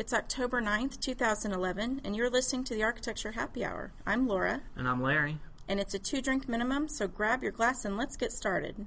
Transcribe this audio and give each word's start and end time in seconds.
It's 0.00 0.14
October 0.14 0.62
9th, 0.62 0.98
2011, 0.98 2.00
and 2.04 2.16
you're 2.16 2.30
listening 2.30 2.64
to 2.64 2.74
the 2.74 2.82
Architecture 2.82 3.32
Happy 3.32 3.62
Hour. 3.62 3.92
I'm 4.06 4.26
Laura, 4.26 4.62
And 4.74 4.88
I'm 4.88 5.02
Larry. 5.02 5.36
and 5.68 5.78
it's 5.78 5.92
a 5.92 5.98
two 5.98 6.22
drink 6.22 6.48
minimum, 6.48 6.88
so 6.88 7.06
grab 7.06 7.42
your 7.42 7.52
glass 7.52 7.84
and 7.84 7.98
let's 7.98 8.16
get 8.16 8.32
started. 8.32 8.86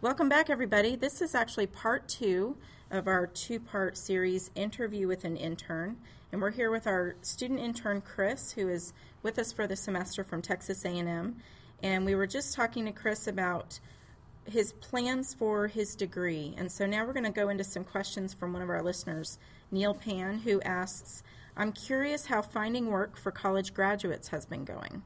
Welcome 0.00 0.28
back, 0.28 0.50
everybody. 0.50 0.96
This 0.96 1.22
is 1.22 1.36
actually 1.36 1.68
part 1.68 2.08
two 2.08 2.56
of 2.94 3.08
our 3.08 3.26
two-part 3.26 3.96
series, 3.96 4.50
Interview 4.54 5.08
with 5.08 5.24
an 5.24 5.36
Intern, 5.36 5.96
and 6.30 6.40
we're 6.40 6.50
here 6.50 6.70
with 6.70 6.86
our 6.86 7.16
student 7.22 7.58
intern 7.60 8.00
Chris, 8.00 8.52
who 8.52 8.68
is 8.68 8.92
with 9.22 9.38
us 9.38 9.52
for 9.52 9.66
the 9.66 9.76
semester 9.76 10.22
from 10.22 10.40
Texas 10.40 10.84
A&M. 10.84 11.36
And 11.82 12.04
we 12.04 12.14
were 12.14 12.26
just 12.26 12.54
talking 12.54 12.84
to 12.84 12.92
Chris 12.92 13.26
about 13.26 13.80
his 14.46 14.72
plans 14.74 15.34
for 15.34 15.66
his 15.66 15.94
degree, 15.96 16.54
and 16.56 16.70
so 16.70 16.86
now 16.86 17.04
we're 17.04 17.12
going 17.12 17.24
to 17.24 17.30
go 17.30 17.48
into 17.48 17.64
some 17.64 17.84
questions 17.84 18.32
from 18.32 18.52
one 18.52 18.62
of 18.62 18.70
our 18.70 18.82
listeners, 18.82 19.38
Neil 19.70 19.94
Pan, 19.94 20.38
who 20.38 20.60
asks, 20.62 21.22
"I'm 21.56 21.72
curious 21.72 22.26
how 22.26 22.42
finding 22.42 22.86
work 22.86 23.16
for 23.16 23.32
college 23.32 23.74
graduates 23.74 24.28
has 24.28 24.46
been 24.46 24.64
going." 24.64 25.02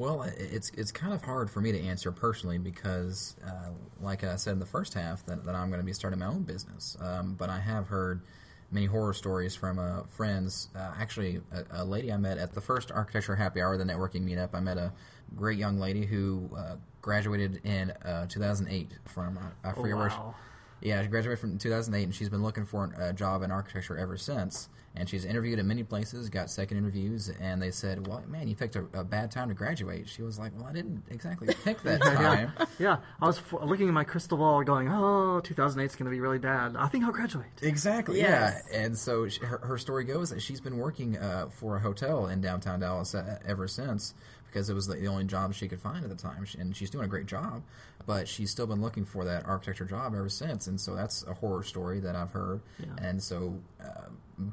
Well, 0.00 0.22
it's 0.22 0.70
it's 0.78 0.92
kind 0.92 1.12
of 1.12 1.22
hard 1.22 1.50
for 1.50 1.60
me 1.60 1.72
to 1.72 1.78
answer 1.78 2.10
personally 2.10 2.56
because, 2.56 3.36
uh, 3.46 3.68
like 4.00 4.24
I 4.24 4.36
said 4.36 4.54
in 4.54 4.58
the 4.58 4.64
first 4.64 4.94
half, 4.94 5.26
that, 5.26 5.44
that 5.44 5.54
I'm 5.54 5.68
going 5.68 5.78
to 5.78 5.84
be 5.84 5.92
starting 5.92 6.20
my 6.20 6.26
own 6.26 6.42
business. 6.42 6.96
Um, 7.02 7.34
but 7.34 7.50
I 7.50 7.60
have 7.60 7.86
heard 7.86 8.22
many 8.70 8.86
horror 8.86 9.12
stories 9.12 9.54
from 9.54 9.78
uh, 9.78 10.04
friends. 10.04 10.68
Uh, 10.74 10.92
actually, 10.98 11.42
a, 11.52 11.82
a 11.82 11.84
lady 11.84 12.10
I 12.10 12.16
met 12.16 12.38
at 12.38 12.54
the 12.54 12.62
first 12.62 12.90
architecture 12.90 13.36
happy 13.36 13.60
hour, 13.60 13.76
the 13.76 13.84
networking 13.84 14.24
meetup, 14.24 14.54
I 14.54 14.60
met 14.60 14.78
a 14.78 14.90
great 15.36 15.58
young 15.58 15.78
lady 15.78 16.06
who 16.06 16.48
uh, 16.56 16.76
graduated 17.02 17.60
in 17.66 17.90
uh, 17.90 18.24
2008 18.26 18.92
from 19.04 19.36
I, 19.36 19.68
I 19.68 19.72
forget 19.74 19.98
where. 19.98 20.08
She, 20.08 20.16
wow. 20.16 20.34
Yeah, 20.80 21.02
she 21.02 21.08
graduated 21.08 21.38
from 21.38 21.58
2008, 21.58 22.04
and 22.04 22.14
she's 22.14 22.28
been 22.28 22.42
looking 22.42 22.64
for 22.66 22.92
a 22.98 23.12
job 23.12 23.42
in 23.42 23.50
architecture 23.50 23.96
ever 23.96 24.16
since. 24.16 24.68
And 24.96 25.08
she's 25.08 25.24
interviewed 25.24 25.60
at 25.60 25.64
many 25.64 25.84
places, 25.84 26.28
got 26.30 26.50
second 26.50 26.76
interviews, 26.78 27.30
and 27.40 27.62
they 27.62 27.70
said, 27.70 28.08
"Well, 28.08 28.24
man, 28.26 28.48
you 28.48 28.56
picked 28.56 28.74
a, 28.74 28.84
a 28.92 29.04
bad 29.04 29.30
time 29.30 29.46
to 29.48 29.54
graduate." 29.54 30.08
She 30.08 30.22
was 30.22 30.36
like, 30.36 30.50
"Well, 30.56 30.66
I 30.66 30.72
didn't 30.72 31.04
exactly 31.10 31.54
pick 31.64 31.80
that 31.84 32.02
time." 32.02 32.52
Yeah, 32.80 32.96
I 33.20 33.26
was 33.26 33.38
f- 33.38 33.52
looking 33.62 33.86
at 33.86 33.94
my 33.94 34.02
crystal 34.02 34.36
ball 34.38 34.64
going, 34.64 34.88
oh, 34.88 35.38
2008 35.44 35.84
is 35.84 35.94
going 35.94 36.06
to 36.06 36.10
be 36.10 36.18
really 36.20 36.40
bad. 36.40 36.74
I 36.76 36.88
think 36.88 37.04
I'll 37.04 37.12
graduate. 37.12 37.46
Exactly. 37.62 38.18
Yes. 38.18 38.64
Yeah. 38.72 38.78
And 38.80 38.98
so 38.98 39.28
she, 39.28 39.38
her, 39.44 39.58
her 39.58 39.78
story 39.78 40.02
goes 40.02 40.30
that 40.30 40.42
she's 40.42 40.60
been 40.60 40.76
working 40.76 41.16
uh, 41.16 41.50
for 41.50 41.76
a 41.76 41.80
hotel 41.80 42.26
in 42.26 42.40
downtown 42.40 42.80
Dallas 42.80 43.14
uh, 43.14 43.38
ever 43.46 43.68
since 43.68 44.12
because 44.48 44.68
it 44.68 44.74
was 44.74 44.88
the, 44.88 44.96
the 44.96 45.06
only 45.06 45.22
job 45.22 45.54
she 45.54 45.68
could 45.68 45.80
find 45.80 46.02
at 46.02 46.10
the 46.10 46.16
time, 46.16 46.44
She- 46.44 46.58
and 46.58 46.74
she's 46.74 46.90
doing 46.90 47.04
a 47.04 47.08
great 47.08 47.26
job. 47.26 47.62
But 48.10 48.26
she's 48.26 48.50
still 48.50 48.66
been 48.66 48.80
looking 48.80 49.04
for 49.04 49.24
that 49.24 49.46
architecture 49.46 49.84
job 49.84 50.16
ever 50.16 50.28
since, 50.28 50.66
and 50.66 50.80
so 50.80 50.96
that's 50.96 51.24
a 51.28 51.34
horror 51.34 51.62
story 51.62 52.00
that 52.00 52.16
I've 52.16 52.32
heard. 52.32 52.60
Yeah. 52.80 52.86
And 53.00 53.22
so, 53.22 53.54
uh, 53.80 54.08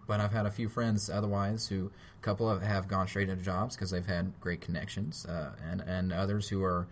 but 0.06 0.20
I've 0.20 0.32
had 0.32 0.46
a 0.46 0.52
few 0.52 0.70
friends 0.70 1.10
otherwise 1.10 1.68
who, 1.68 1.90
a 2.20 2.22
couple 2.22 2.48
of 2.48 2.62
have 2.62 2.88
gone 2.88 3.08
straight 3.08 3.30
into 3.30 3.44
jobs 3.44 3.76
because 3.76 3.90
they've 3.90 4.06
had 4.06 4.32
great 4.42 4.62
connections, 4.62 5.26
uh, 5.26 5.54
and 5.72 5.82
and 5.82 6.14
others 6.14 6.48
who 6.48 6.64
are 6.64 6.86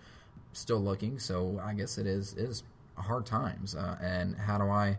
still 0.53 0.79
looking. 0.79 1.19
So 1.19 1.61
I 1.63 1.75
guess 1.75 1.99
it 1.99 2.07
is 2.07 2.33
is 2.33 2.63
hard 2.97 3.27
times. 3.27 3.75
Uh, 3.75 3.99
and 4.01 4.35
how 4.35 4.57
do 4.57 4.63
I? 4.63 4.97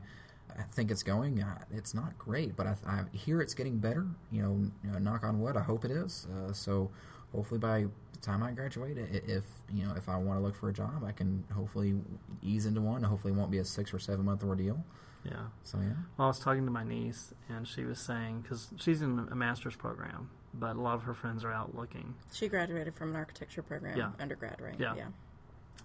I 0.57 0.63
think 0.71 0.93
it's 0.93 1.03
going. 1.03 1.43
Uh, 1.43 1.65
it's 1.73 1.95
not 1.95 2.17
great, 2.17 2.55
but 2.55 2.69
I, 2.69 2.77
I 2.87 3.17
hear 3.17 3.41
it's 3.41 3.55
getting 3.55 3.79
better. 3.79 4.07
You 4.31 4.43
know, 4.43 4.71
you 4.85 4.91
know, 4.93 4.99
knock 4.99 5.25
on 5.25 5.41
wood. 5.41 5.57
I 5.57 5.63
hope 5.63 5.85
it 5.85 5.91
is. 5.91 6.29
Uh, 6.33 6.53
so 6.53 6.93
hopefully 7.37 7.61
by 7.61 7.85
the 8.13 8.19
time 8.21 8.43
I 8.43 8.51
graduate, 8.53 8.97
if 8.99 9.45
you 9.73 9.85
know, 9.85 9.95
if 9.95 10.09
I 10.09 10.17
want 10.17 10.41
to 10.41 10.43
look 10.43 10.57
for 10.57 10.69
a 10.69 10.73
job, 10.73 11.05
I 11.07 11.13
can 11.13 11.45
hopefully 11.55 11.95
ease 12.43 12.67
into 12.67 12.81
one. 12.81 13.03
Hopefully, 13.03 13.33
it 13.33 13.37
won't 13.37 13.51
be 13.51 13.59
a 13.59 13.65
six 13.65 13.93
or 13.95 13.99
seven 13.99 14.25
month 14.25 14.43
ordeal. 14.43 14.83
Yeah. 15.25 15.33
So 15.63 15.79
yeah. 15.79 15.91
Well, 16.17 16.27
I 16.27 16.29
was 16.29 16.39
talking 16.39 16.65
to 16.65 16.71
my 16.71 16.85
niece, 16.85 17.35
and 17.49 17.67
she 17.67 17.85
was 17.85 17.99
saying, 17.99 18.41
because 18.43 18.69
she's 18.77 19.03
in 19.03 19.29
a 19.31 19.35
master's 19.35 19.77
program, 19.77 20.31
but 20.55 20.77
a 20.77 20.81
lot 20.81 20.95
of 20.95 21.03
her 21.03 21.15
friends 21.15 21.45
are 21.45 21.53
out 21.53 21.75
looking. 21.75 22.15
She 22.33 22.49
graduated 22.49 22.95
from 22.95 23.11
an 23.11 23.17
architecture 23.17 23.63
program, 23.63 23.99
Yeah. 23.99 24.11
undergrad, 24.19 24.61
right? 24.61 24.79
Yeah. 24.79 24.95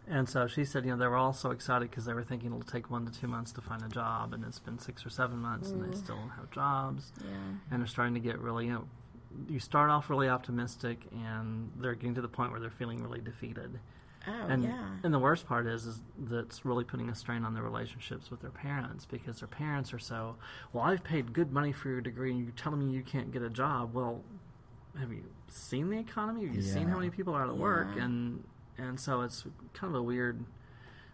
And 0.08 0.28
so 0.28 0.48
she 0.48 0.66
said, 0.66 0.86
you 0.86 0.92
know, 0.92 0.98
they 0.98 1.08
were 1.08 1.16
all 1.16 1.34
so 1.34 1.52
excited 1.52 1.90
because 1.90 2.06
they 2.06 2.14
were 2.14 2.24
thinking 2.24 2.52
it'll 2.52 2.62
take 2.64 2.90
one 2.90 3.06
to 3.06 3.12
two 3.12 3.28
months 3.28 3.52
to 3.54 3.62
find 3.62 3.84
a 3.84 3.88
job, 3.88 4.34
and 4.34 4.44
it's 4.44 4.60
been 4.60 4.80
six 4.80 5.06
or 5.06 5.10
seven 5.10 5.38
months, 5.38 5.70
and 5.70 5.84
they 5.84 5.88
mm. 5.88 5.98
still 5.98 6.16
don't 6.16 6.30
have 6.30 6.50
jobs, 6.52 7.12
Yeah. 7.24 7.32
and 7.72 7.82
they're 7.82 7.88
starting 7.88 8.14
to 8.16 8.20
get 8.20 8.40
really, 8.40 8.66
you 8.68 8.74
know, 8.74 8.88
you 9.50 9.60
start 9.60 9.90
off 9.90 10.10
really 10.10 10.30
optimistic, 10.30 11.06
and 11.12 11.72
they're 11.78 11.96
getting 11.96 12.16
to 12.16 12.22
the 12.22 12.28
point 12.28 12.52
where 12.52 12.60
they're 12.60 12.70
feeling 12.70 13.02
really 13.02 13.22
defeated. 13.22 13.80
Oh, 14.28 14.48
and 14.50 14.64
yeah. 14.64 14.86
and 15.04 15.12
the 15.12 15.18
worst 15.18 15.48
part 15.48 15.66
is 15.66 15.88
is 15.88 16.00
that's 16.16 16.64
really 16.64 16.84
putting 16.84 17.10
a 17.10 17.16
strain 17.16 17.44
on 17.44 17.56
their 17.56 17.64
relationships 17.64 18.30
with 18.30 18.42
their 18.42 18.52
parents 18.52 19.04
because 19.04 19.40
their 19.40 19.48
parents 19.48 19.96
are 19.96 19.98
so 19.98 20.36
well 20.74 20.84
i've 20.84 21.04
paid 21.04 21.34
good 21.34 21.52
money 21.52 21.72
for 21.72 21.90
your 21.90 22.02
degree 22.02 22.30
and 22.30 22.44
you're 22.44 22.52
telling 22.52 22.86
me 22.86 22.94
you 22.96 23.02
can't 23.02 23.32
get 23.32 23.42
a 23.42 23.50
job 23.50 23.96
well 23.96 24.22
have 25.00 25.12
you 25.12 25.24
seen 25.48 25.90
the 25.90 25.98
economy 25.98 26.46
have 26.46 26.56
you 26.56 26.62
seen 26.62 26.88
how 26.88 26.98
many 26.98 27.10
people 27.10 27.34
are 27.34 27.42
out 27.42 27.50
of 27.50 27.58
work 27.58 27.88
and 27.98 28.44
and 28.78 29.00
so 29.00 29.22
it's 29.22 29.44
kind 29.74 29.92
of 29.92 30.00
a 30.00 30.04
weird 30.04 30.46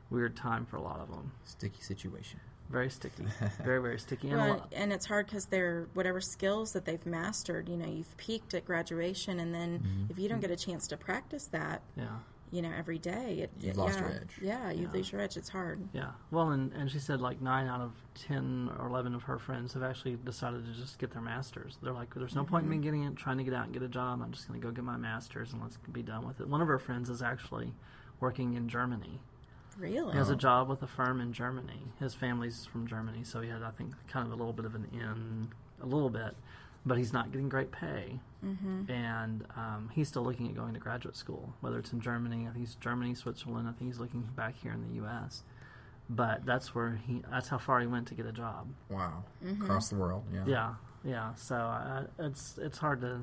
weird 0.10 0.36
time 0.36 0.66
for 0.66 0.78
a 0.78 0.82
lot 0.82 1.00
of 1.00 1.10
them 1.10 1.32
Sticky 1.44 1.82
situation. 1.82 2.40
Very 2.70 2.90
sticky 2.90 3.24
very 3.64 3.82
very 3.82 3.98
sticky 4.00 4.30
and 4.30 4.38
Well, 4.38 4.50
lot, 4.50 4.74
and 4.76 4.92
it's 4.92 5.06
hard 5.06 5.26
because 5.28 5.46
they're 5.46 5.88
whatever 5.94 6.20
skills 6.22 6.74
that 6.74 6.86
they've 6.86 7.06
mastered. 7.06 7.70
You 7.70 7.78
know, 7.78 7.88
you've 7.88 8.16
peaked 8.18 8.54
at 8.54 8.66
graduation, 8.66 9.40
and 9.40 9.54
then 9.54 9.80
Mm-hmm. 9.80 10.12
if 10.12 10.20
you 10.20 10.28
don't 10.30 10.40
get 10.42 10.52
a 10.52 10.56
chance 10.56 10.88
to 10.88 10.98
practice 10.98 11.48
that, 11.48 11.82
yeah 11.96 12.08
you 12.50 12.62
know, 12.62 12.72
every 12.78 12.98
day, 12.98 13.40
it, 13.40 13.52
You've 13.60 13.72
it- 13.72 13.78
lost 13.78 13.96
yeah, 14.00 14.02
your 14.08 14.10
edge. 14.16 14.40
Yeah, 14.42 14.72
you 14.72 14.84
Yeah. 14.84 14.92
lose 14.94 15.12
your 15.12 15.20
edge. 15.20 15.36
It's 15.36 15.50
hard. 15.50 15.82
Yeah. 15.92 16.12
Well, 16.32 16.52
and, 16.52 16.72
and 16.72 16.90
she 16.90 16.98
said 16.98 17.20
like 17.20 17.42
nine 17.42 17.68
out 17.68 17.82
of 17.82 17.92
10 18.26 18.72
or 18.80 18.88
11 18.88 19.14
of 19.16 19.24
her 19.24 19.38
friends 19.38 19.74
have 19.74 19.84
actually 19.84 20.16
decided 20.24 20.66
to 20.66 20.72
just 20.72 20.98
get 20.98 21.12
their 21.12 21.22
master's. 21.22 21.78
They're 21.84 21.92
like, 21.92 22.16
there's 22.16 22.36
no 22.36 22.46
point 22.46 22.64
in 22.64 22.70
me 22.70 22.78
getting 22.78 23.04
it, 23.04 23.18
trying 23.18 23.38
to 23.40 23.44
get 23.44 23.54
out 23.54 23.66
and 23.66 23.74
get 23.74 23.84
a 23.84 23.90
job. 23.90 24.22
I'm 24.24 24.32
just 24.32 24.48
going 24.48 24.62
to 24.62 24.66
go 24.66 24.72
get 24.72 24.86
my 24.86 24.96
master's 24.96 25.52
and 25.52 25.62
let's 25.62 25.78
be 25.92 26.02
done 26.02 26.26
with 26.26 26.40
it. 26.40 26.48
One 26.48 26.62
of 26.62 26.70
her 26.70 26.80
friends 26.80 27.10
is 27.10 27.22
actually 27.22 27.74
working 28.22 28.54
in 28.54 28.70
Germany. 28.70 29.20
Really. 29.78 30.12
He 30.12 30.18
has 30.18 30.30
a 30.30 30.36
job 30.36 30.70
with 30.70 30.82
a 30.82 30.88
firm 30.88 31.22
in 31.22 31.34
Germany. 31.34 31.84
His 32.00 32.14
family's 32.14 32.66
from 32.66 32.88
Germany, 32.88 33.24
so 33.24 33.42
he 33.42 33.50
had, 33.50 33.64
I 33.64 33.72
think, 33.72 33.94
kind 34.08 34.26
of 34.26 34.34
a 34.34 34.36
little 34.36 34.54
bit 34.54 34.66
of 34.66 34.76
an 34.76 34.88
in, 34.92 35.50
a 35.82 35.86
little 35.86 36.10
bit, 36.10 36.36
but 36.86 36.98
he's 36.98 37.14
not 37.14 37.32
getting 37.32 37.50
great 37.50 37.72
pay. 37.72 38.20
Mm-hmm. 38.44 38.92
And 38.92 39.46
um, 39.56 39.90
he's 39.94 40.08
still 40.08 40.24
looking 40.24 40.48
at 40.48 40.56
going 40.56 40.74
to 40.74 40.80
graduate 40.80 41.16
school, 41.16 41.54
whether 41.62 41.78
it's 41.78 41.92
in 41.94 42.02
Germany. 42.02 42.48
I 42.48 42.54
think 42.54 42.66
he's 42.66 42.76
Germany, 42.76 43.14
Switzerland. 43.16 43.68
I 43.68 43.72
think 43.72 43.92
he's 43.92 44.00
looking 44.00 44.22
back 44.36 44.56
here 44.62 44.72
in 44.72 44.88
the 44.88 44.96
U.S. 44.96 45.44
But 46.10 46.46
that's 46.46 46.74
where 46.74 47.00
he, 47.06 47.22
that's 47.30 47.50
how 47.50 47.58
far 47.58 47.80
he 47.82 47.88
went 47.88 48.08
to 48.08 48.16
get 48.16 48.26
a 48.26 48.32
job. 48.32 48.68
Wow. 48.90 49.24
Mm-hmm. 49.46 49.64
Across 49.64 49.90
the 49.90 49.96
world. 49.96 50.24
Yeah. 50.34 50.44
Yeah, 50.48 50.74
yeah. 51.04 51.34
So 51.36 51.56
uh, 51.56 52.04
it's 52.20 52.58
it's 52.62 52.78
hard 52.78 53.02
to 53.02 53.22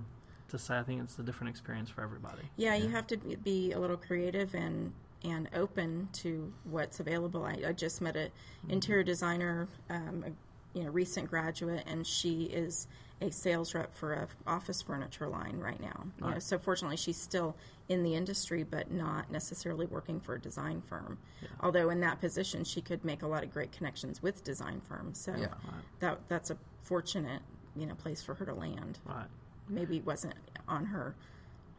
to 0.48 0.58
say. 0.58 0.78
I 0.78 0.82
think 0.82 1.02
it's 1.02 1.18
a 1.18 1.22
different 1.22 1.50
experience 1.50 1.88
for 1.88 2.02
everybody. 2.02 2.42
Yeah, 2.56 2.74
you 2.74 2.88
have 2.88 3.06
to 3.08 3.16
be- 3.16 3.36
be 3.36 3.72
a 3.72 3.78
little 3.78 3.96
creative 3.96 4.54
and 4.54 4.92
and 5.24 5.48
open 5.54 6.08
to 6.12 6.52
what's 6.64 7.00
available. 7.00 7.44
I, 7.44 7.58
I 7.68 7.72
just 7.72 8.00
met 8.00 8.16
a 8.16 8.30
interior 8.68 9.02
designer, 9.02 9.68
um, 9.90 10.24
a, 10.26 10.78
you 10.78 10.84
know, 10.84 10.90
recent 10.90 11.30
graduate, 11.30 11.84
and 11.86 12.06
she 12.06 12.44
is 12.44 12.86
a 13.20 13.30
sales 13.30 13.74
rep 13.74 13.94
for 13.94 14.12
a 14.12 14.28
office 14.46 14.82
furniture 14.82 15.26
line 15.28 15.58
right 15.58 15.80
now. 15.80 16.04
You 16.22 16.30
know, 16.32 16.38
so 16.38 16.58
fortunately, 16.58 16.96
she's 16.96 17.16
still 17.16 17.56
in 17.88 18.02
the 18.02 18.14
industry, 18.14 18.64
but 18.64 18.90
not 18.90 19.30
necessarily 19.30 19.86
working 19.86 20.20
for 20.20 20.34
a 20.34 20.40
design 20.40 20.82
firm. 20.86 21.18
Although 21.60 21.90
in 21.90 22.00
that 22.00 22.20
position, 22.20 22.64
she 22.64 22.80
could 22.80 23.04
make 23.04 23.22
a 23.22 23.26
lot 23.26 23.42
of 23.44 23.52
great 23.52 23.72
connections 23.72 24.22
with 24.22 24.44
design 24.44 24.80
firms. 24.80 25.18
So 25.18 25.34
Yeah. 25.36 25.46
that 26.00 26.18
that's 26.28 26.50
a 26.50 26.58
fortunate 26.82 27.40
you 27.76 27.86
know 27.86 27.94
place 27.94 28.22
for 28.22 28.34
her 28.34 28.44
to 28.44 28.54
land. 28.54 28.98
Right. 29.06 29.26
Maybe 29.68 29.96
it 29.98 30.04
wasn't 30.06 30.34
on 30.68 30.84
her 30.86 31.14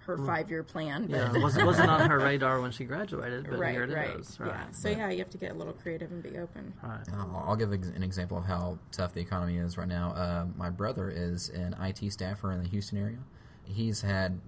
her 0.06 0.18
five 0.20 0.50
year 0.50 0.64
plan, 0.64 1.08
but 1.08 1.16
Yeah, 1.18 1.36
it 1.36 1.42
wasn't, 1.42 1.66
wasn't 1.66 1.90
on 1.90 2.10
her 2.10 2.20
radar 2.30 2.62
when 2.62 2.72
she 2.72 2.86
graduated, 2.86 3.48
but 3.50 3.58
right, 3.60 3.72
here 3.72 3.84
it 3.84 3.90
is. 4.20 4.40
right, 4.40 4.48
Right. 4.50 4.56
yeah. 4.60 4.72
So 4.72 4.90
yeah, 4.90 5.10
you 5.10 5.18
have 5.20 5.30
to 5.32 5.38
get 5.38 5.52
a 5.52 5.54
little 5.56 5.74
creative 5.74 6.12
and 6.12 6.22
be 6.22 6.38
open. 6.38 6.74
Right. 6.84 7.00
I'll 7.14 7.44
I'll 7.48 7.56
give 7.56 7.74
ex- 7.74 7.88
an 7.90 8.04
example 8.04 8.38
of 8.38 8.46
how 8.46 8.78
tough 8.92 9.14
the 9.14 9.22
economy 9.22 9.58
is 9.58 9.78
right 9.78 9.88
now. 9.88 10.12
Uh, 10.12 10.46
my 10.58 10.70
brother 10.70 11.10
is 11.10 11.50
an 11.50 11.76
IT 11.82 12.12
staffer 12.12 12.52
in 12.52 12.62
the 12.62 12.70
Houston 12.70 12.98
area. 13.00 13.18
He's 13.64 14.02
had 14.02 14.40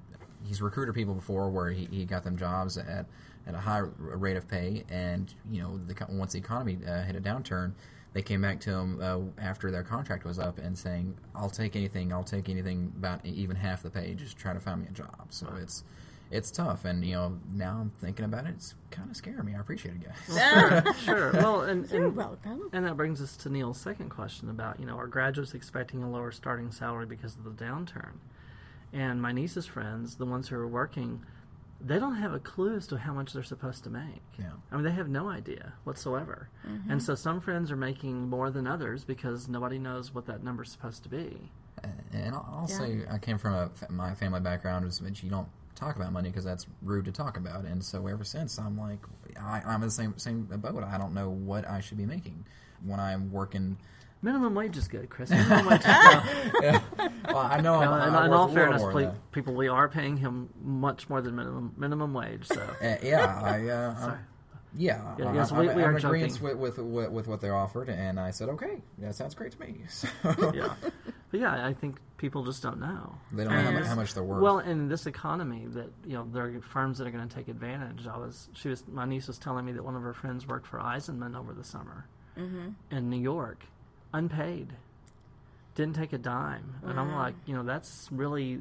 he's 0.45 0.62
recruited 0.62 0.94
people 0.94 1.15
before 1.15 1.50
where 1.50 1.71
he, 1.71 1.86
he 1.92 2.06
got 2.06 2.24
them 2.24 2.38
jobs 2.38 2.77
at 2.77 3.06
at 3.48 3.56
a 3.56 3.59
high 3.59 3.80
rate 3.98 4.38
of 4.38 4.48
pay, 4.48 4.83
and 4.89 5.33
you 5.50 5.62
know 5.62 5.80
the, 5.88 5.95
once 6.09 6.33
the 6.33 6.39
economy 6.39 6.77
uh, 6.88 7.01
hit 7.04 7.15
a 7.15 7.21
downturn, 7.21 7.71
they 8.18 8.24
came 8.24 8.42
back 8.42 8.60
to 8.60 8.72
him 8.72 9.00
uh, 9.00 9.19
after 9.40 9.69
their 9.69 9.84
contract 9.84 10.25
was 10.25 10.40
up 10.40 10.58
and 10.58 10.75
saying, 10.75 11.16
"I'll 11.36 11.52
take 11.52 11.75
anything. 11.75 12.12
I'll 12.12 12.24
take 12.24 12.50
anything 12.50 12.92
about 12.98 13.24
even 13.24 13.56
half 13.56 13.84
the 13.84 13.92
pay. 13.92 14.16
Just 14.16 14.36
try 14.36 14.54
to 14.54 14.60
find 14.60 14.81
me 14.81 14.88
a 14.90 14.92
job." 14.92 15.28
So 15.30 15.48
it's 15.62 15.84
it's 16.31 16.50
tough. 16.50 16.84
And 16.84 17.06
you 17.06 17.14
know, 17.14 17.38
now 17.54 17.78
I'm 17.80 17.92
thinking 18.02 18.25
about 18.25 18.48
it, 18.48 18.56
it's 18.56 18.74
kind 18.90 19.08
of 19.12 19.16
scaring 19.16 19.46
me. 19.46 19.54
I 19.54 19.60
appreciate 19.60 19.98
it, 19.98 20.04
guys. 20.04 20.96
sure. 21.04 21.31
Well, 21.34 21.62
and, 21.62 21.88
You're 21.92 22.08
and 22.08 22.16
welcome. 22.16 22.72
And 22.74 22.86
that 22.88 22.98
brings 22.98 23.22
us 23.22 23.38
to 23.38 23.52
Neil's 23.52 23.80
second 23.80 24.10
question 24.10 24.50
about, 24.50 24.80
you 24.80 24.88
know, 24.88 24.98
are 24.98 25.06
graduates 25.06 25.54
expecting 25.54 26.02
a 26.02 26.10
lower 26.10 26.31
starting 26.31 26.72
salary 26.72 27.06
because 27.06 27.36
of 27.36 27.44
the 27.44 27.52
downturn? 27.52 28.14
And 28.92 29.22
my 29.22 29.31
niece's 29.31 29.68
friends, 29.68 30.16
the 30.16 30.25
ones 30.25 30.48
who 30.48 30.56
are 30.56 30.68
working, 30.68 31.24
they 31.80 32.00
don't 32.00 32.16
have 32.16 32.34
a 32.34 32.40
clue 32.40 32.76
as 32.76 32.88
to 32.88 32.98
how 32.98 33.14
much 33.14 33.34
they're 33.34 33.44
supposed 33.44 33.84
to 33.84 33.90
make. 33.90 34.24
Yeah. 34.40 34.52
I 34.72 34.76
mean, 34.76 34.84
they 34.84 34.92
have 34.92 35.10
no 35.10 35.30
idea 35.30 35.74
whatsoever. 35.84 36.50
Mm-hmm. 36.68 36.92
And 36.92 37.04
so 37.04 37.14
some 37.16 37.40
friends 37.40 37.72
are 37.72 37.76
making 37.78 38.30
more 38.30 38.50
than 38.50 38.66
others 38.66 39.04
because 39.04 39.48
nobody 39.48 39.78
knows 39.78 40.14
what 40.14 40.26
that 40.26 40.44
number's 40.44 40.72
supposed 40.72 41.04
to 41.04 41.10
be. 41.10 41.52
And 42.12 42.34
I'll, 42.34 42.48
I'll 42.52 42.68
Yeah. 42.70 42.78
say 42.78 43.02
I 43.10 43.20
came 43.20 43.38
from 43.38 43.54
a 43.54 43.70
my 43.92 44.16
family 44.16 44.40
background 44.40 44.86
is 44.86 44.98
that 45.00 45.22
you 45.22 45.30
don't 45.30 45.48
talk 45.76 45.96
about 45.96 46.12
money 46.12 46.30
because 46.30 46.44
that's 46.44 46.66
rude 46.82 47.06
to 47.06 47.12
talk 47.12 47.38
about. 47.38 47.66
And 47.66 47.84
so 47.84 48.08
ever 48.08 48.24
since 48.24 48.58
I'm 48.58 48.78
like 48.80 49.00
I, 49.40 49.62
I'm 49.64 49.76
in 49.84 49.88
the 49.88 49.92
same 49.92 50.18
same 50.18 50.46
boat. 50.46 50.84
I 50.84 50.98
don't 50.98 51.14
know 51.14 51.30
what 51.30 51.68
I 51.70 51.80
should 51.82 51.98
be 52.00 52.06
making 52.08 52.46
when 52.84 53.00
I'm 53.00 53.32
working. 53.32 53.78
Minimum 54.22 54.56
wage 54.56 54.78
is 54.78 54.88
good, 54.88 55.10
Chris. 55.10 55.30
Minimum 55.30 55.66
wage 55.68 55.80
is 55.81 55.86
good. 55.86 56.81
Well, 57.28 57.38
I 57.38 57.62
know. 57.62 57.80
Now, 57.80 57.94
I'm, 57.94 58.10
in, 58.10 58.16
I'm 58.16 58.25
in 58.25 58.34
all 58.34 58.48
fairness, 58.48 58.81
more 58.81 58.92
ple- 58.92 59.16
people, 59.31 59.54
we 59.54 59.68
are 59.68 59.88
paying 59.88 60.18
him 60.18 60.50
much 60.64 61.10
more 61.10 61.22
than 61.22 61.36
minimum 61.36 61.74
minimum 61.78 62.14
wage. 62.14 62.46
So. 62.48 62.62
Uh, 62.81 62.96
yeah, 63.04 63.42
I. 63.44 63.68
Uh, 63.68 64.00
Sorry. 64.00 64.18
yeah, 64.75 65.16
Yeah, 65.19 65.30
I- 65.30 65.34
yes, 65.36 65.52
I'm, 65.52 65.60
we- 65.60 65.68
we 65.68 65.74
I'm 65.74 65.80
are 65.96 65.98
in 65.98 66.06
agreement 66.06 66.42
with, 66.42 66.58
with, 66.58 66.78
with 66.80 67.12
with 67.12 67.28
what 67.28 67.42
they 67.42 67.50
offered, 67.50 67.90
and 67.90 68.19
I 68.19 68.31
said, 68.31 68.50
okay, 68.50 68.81
that 69.00 69.16
sounds 69.16 69.36
great 69.36 69.52
to 69.54 69.60
me. 69.60 69.81
So 69.88 70.08
yeah, 70.54 70.74
but 71.30 71.40
yeah, 71.40 71.66
I 71.68 71.74
think 71.74 72.00
people 72.18 72.44
just 72.44 72.64
don't 72.64 72.80
know. 72.80 73.14
they 73.31 73.44
don't 73.44 73.54
know 73.54 73.60
how 73.62 73.68
And- 73.68 73.78
much, 73.80 73.88
how 73.88 73.96
much 73.96 74.14
they're 74.16 74.24
worth. 74.24 74.42
Well, 74.42 74.60
in 74.60 74.88
this 74.88 75.06
economy, 75.06 75.68
that 75.72 75.92
you 76.06 76.14
know, 76.14 76.28
there 76.34 76.46
are 76.46 76.62
firms 76.62 76.98
that 76.98 77.06
are 77.08 77.12
going 77.12 77.28
to 77.28 77.36
take 77.36 77.50
advantage. 77.50 78.08
I 78.08 78.18
was, 78.18 78.50
she 78.54 78.69
was, 78.69 78.84
my 78.88 79.06
niece 79.06 79.28
was 79.28 79.38
telling 79.38 79.64
me 79.66 79.74
that 79.74 79.84
one 79.84 79.96
of 79.96 80.02
her 80.02 80.14
friends 80.14 80.48
worked 80.48 80.66
for 80.66 80.80
Eisenman 80.80 81.38
over 81.38 81.54
the 81.54 81.64
summer 81.64 82.08
in 82.92 83.10
New 83.10 83.19
York, 83.19 83.64
unpaid, 84.13 84.74
didn't 85.75 85.95
take 85.95 86.13
a 86.13 86.18
dime, 86.18 86.75
and 86.83 87.00
I'm 87.00 87.13
like, 87.13 87.36
you 87.45 87.56
know, 87.56 87.63
that's 87.63 88.07
really, 88.12 88.59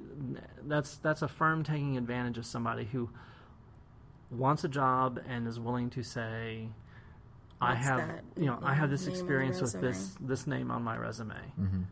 that's 0.63 0.97
that's 0.99 1.23
a 1.23 1.29
firm 1.29 1.65
taking 1.65 1.97
advantage 1.97 2.37
of 2.39 2.45
somebody 2.47 2.85
who 2.85 3.09
wants 4.31 4.65
a 4.65 4.69
job 4.69 5.21
and 5.29 5.47
is 5.47 5.59
willing 5.59 5.91
to 5.91 6.03
say. 6.03 6.69
I 7.59 7.75
have, 7.75 8.07
that 8.09 8.25
you 8.37 8.45
know, 8.47 8.59
I 8.63 8.75
have 8.75 8.91
this 8.91 9.07
name 9.07 9.09
on 9.09 9.13
the 9.15 9.19
experience 9.19 9.61
with 9.63 9.81
this 9.81 10.17
this 10.21 10.47
name 10.47 10.71
on 10.71 10.83
my 10.83 10.97
resume 10.97 11.35
hmm 11.57 11.83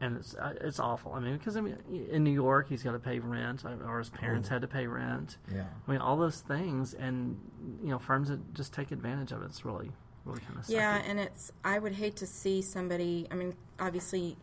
and 0.00 0.16
it's 0.16 0.34
uh, 0.34 0.52
it's 0.60 0.80
awful. 0.80 1.12
I 1.12 1.20
mean, 1.20 1.36
because 1.38 1.56
I 1.56 1.60
mean, 1.60 1.78
in 2.10 2.24
New 2.24 2.32
York, 2.32 2.68
he's 2.68 2.82
got 2.82 2.90
to 2.90 2.98
pay 2.98 3.20
rent, 3.20 3.64
uh, 3.64 3.68
or 3.86 3.98
his 4.00 4.10
parents 4.10 4.48
Oh. 4.48 4.54
had 4.54 4.62
to 4.62 4.66
pay 4.66 4.88
rent. 4.88 5.36
yeah. 5.54 5.66
I 5.86 5.90
mean, 5.92 6.00
all 6.00 6.16
those 6.16 6.40
things, 6.40 6.92
and 6.94 7.38
you 7.84 7.90
know, 7.90 8.00
firms 8.00 8.28
that 8.28 8.52
just 8.52 8.72
take 8.72 8.90
advantage 8.90 9.30
of 9.30 9.42
it. 9.42 9.44
It's 9.44 9.64
really, 9.64 9.92
really 10.24 10.40
kind 10.40 10.58
of 10.58 10.68
Yeah, 10.68 11.02
and 11.06 11.18
it's 11.18 11.52
I 11.64 11.78
would 11.78 11.92
hate 11.92 12.16
to 12.16 12.26
see 12.26 12.62
somebody. 12.62 13.26
I 13.30 13.34
mean, 13.34 13.54
obviously, 13.78 14.36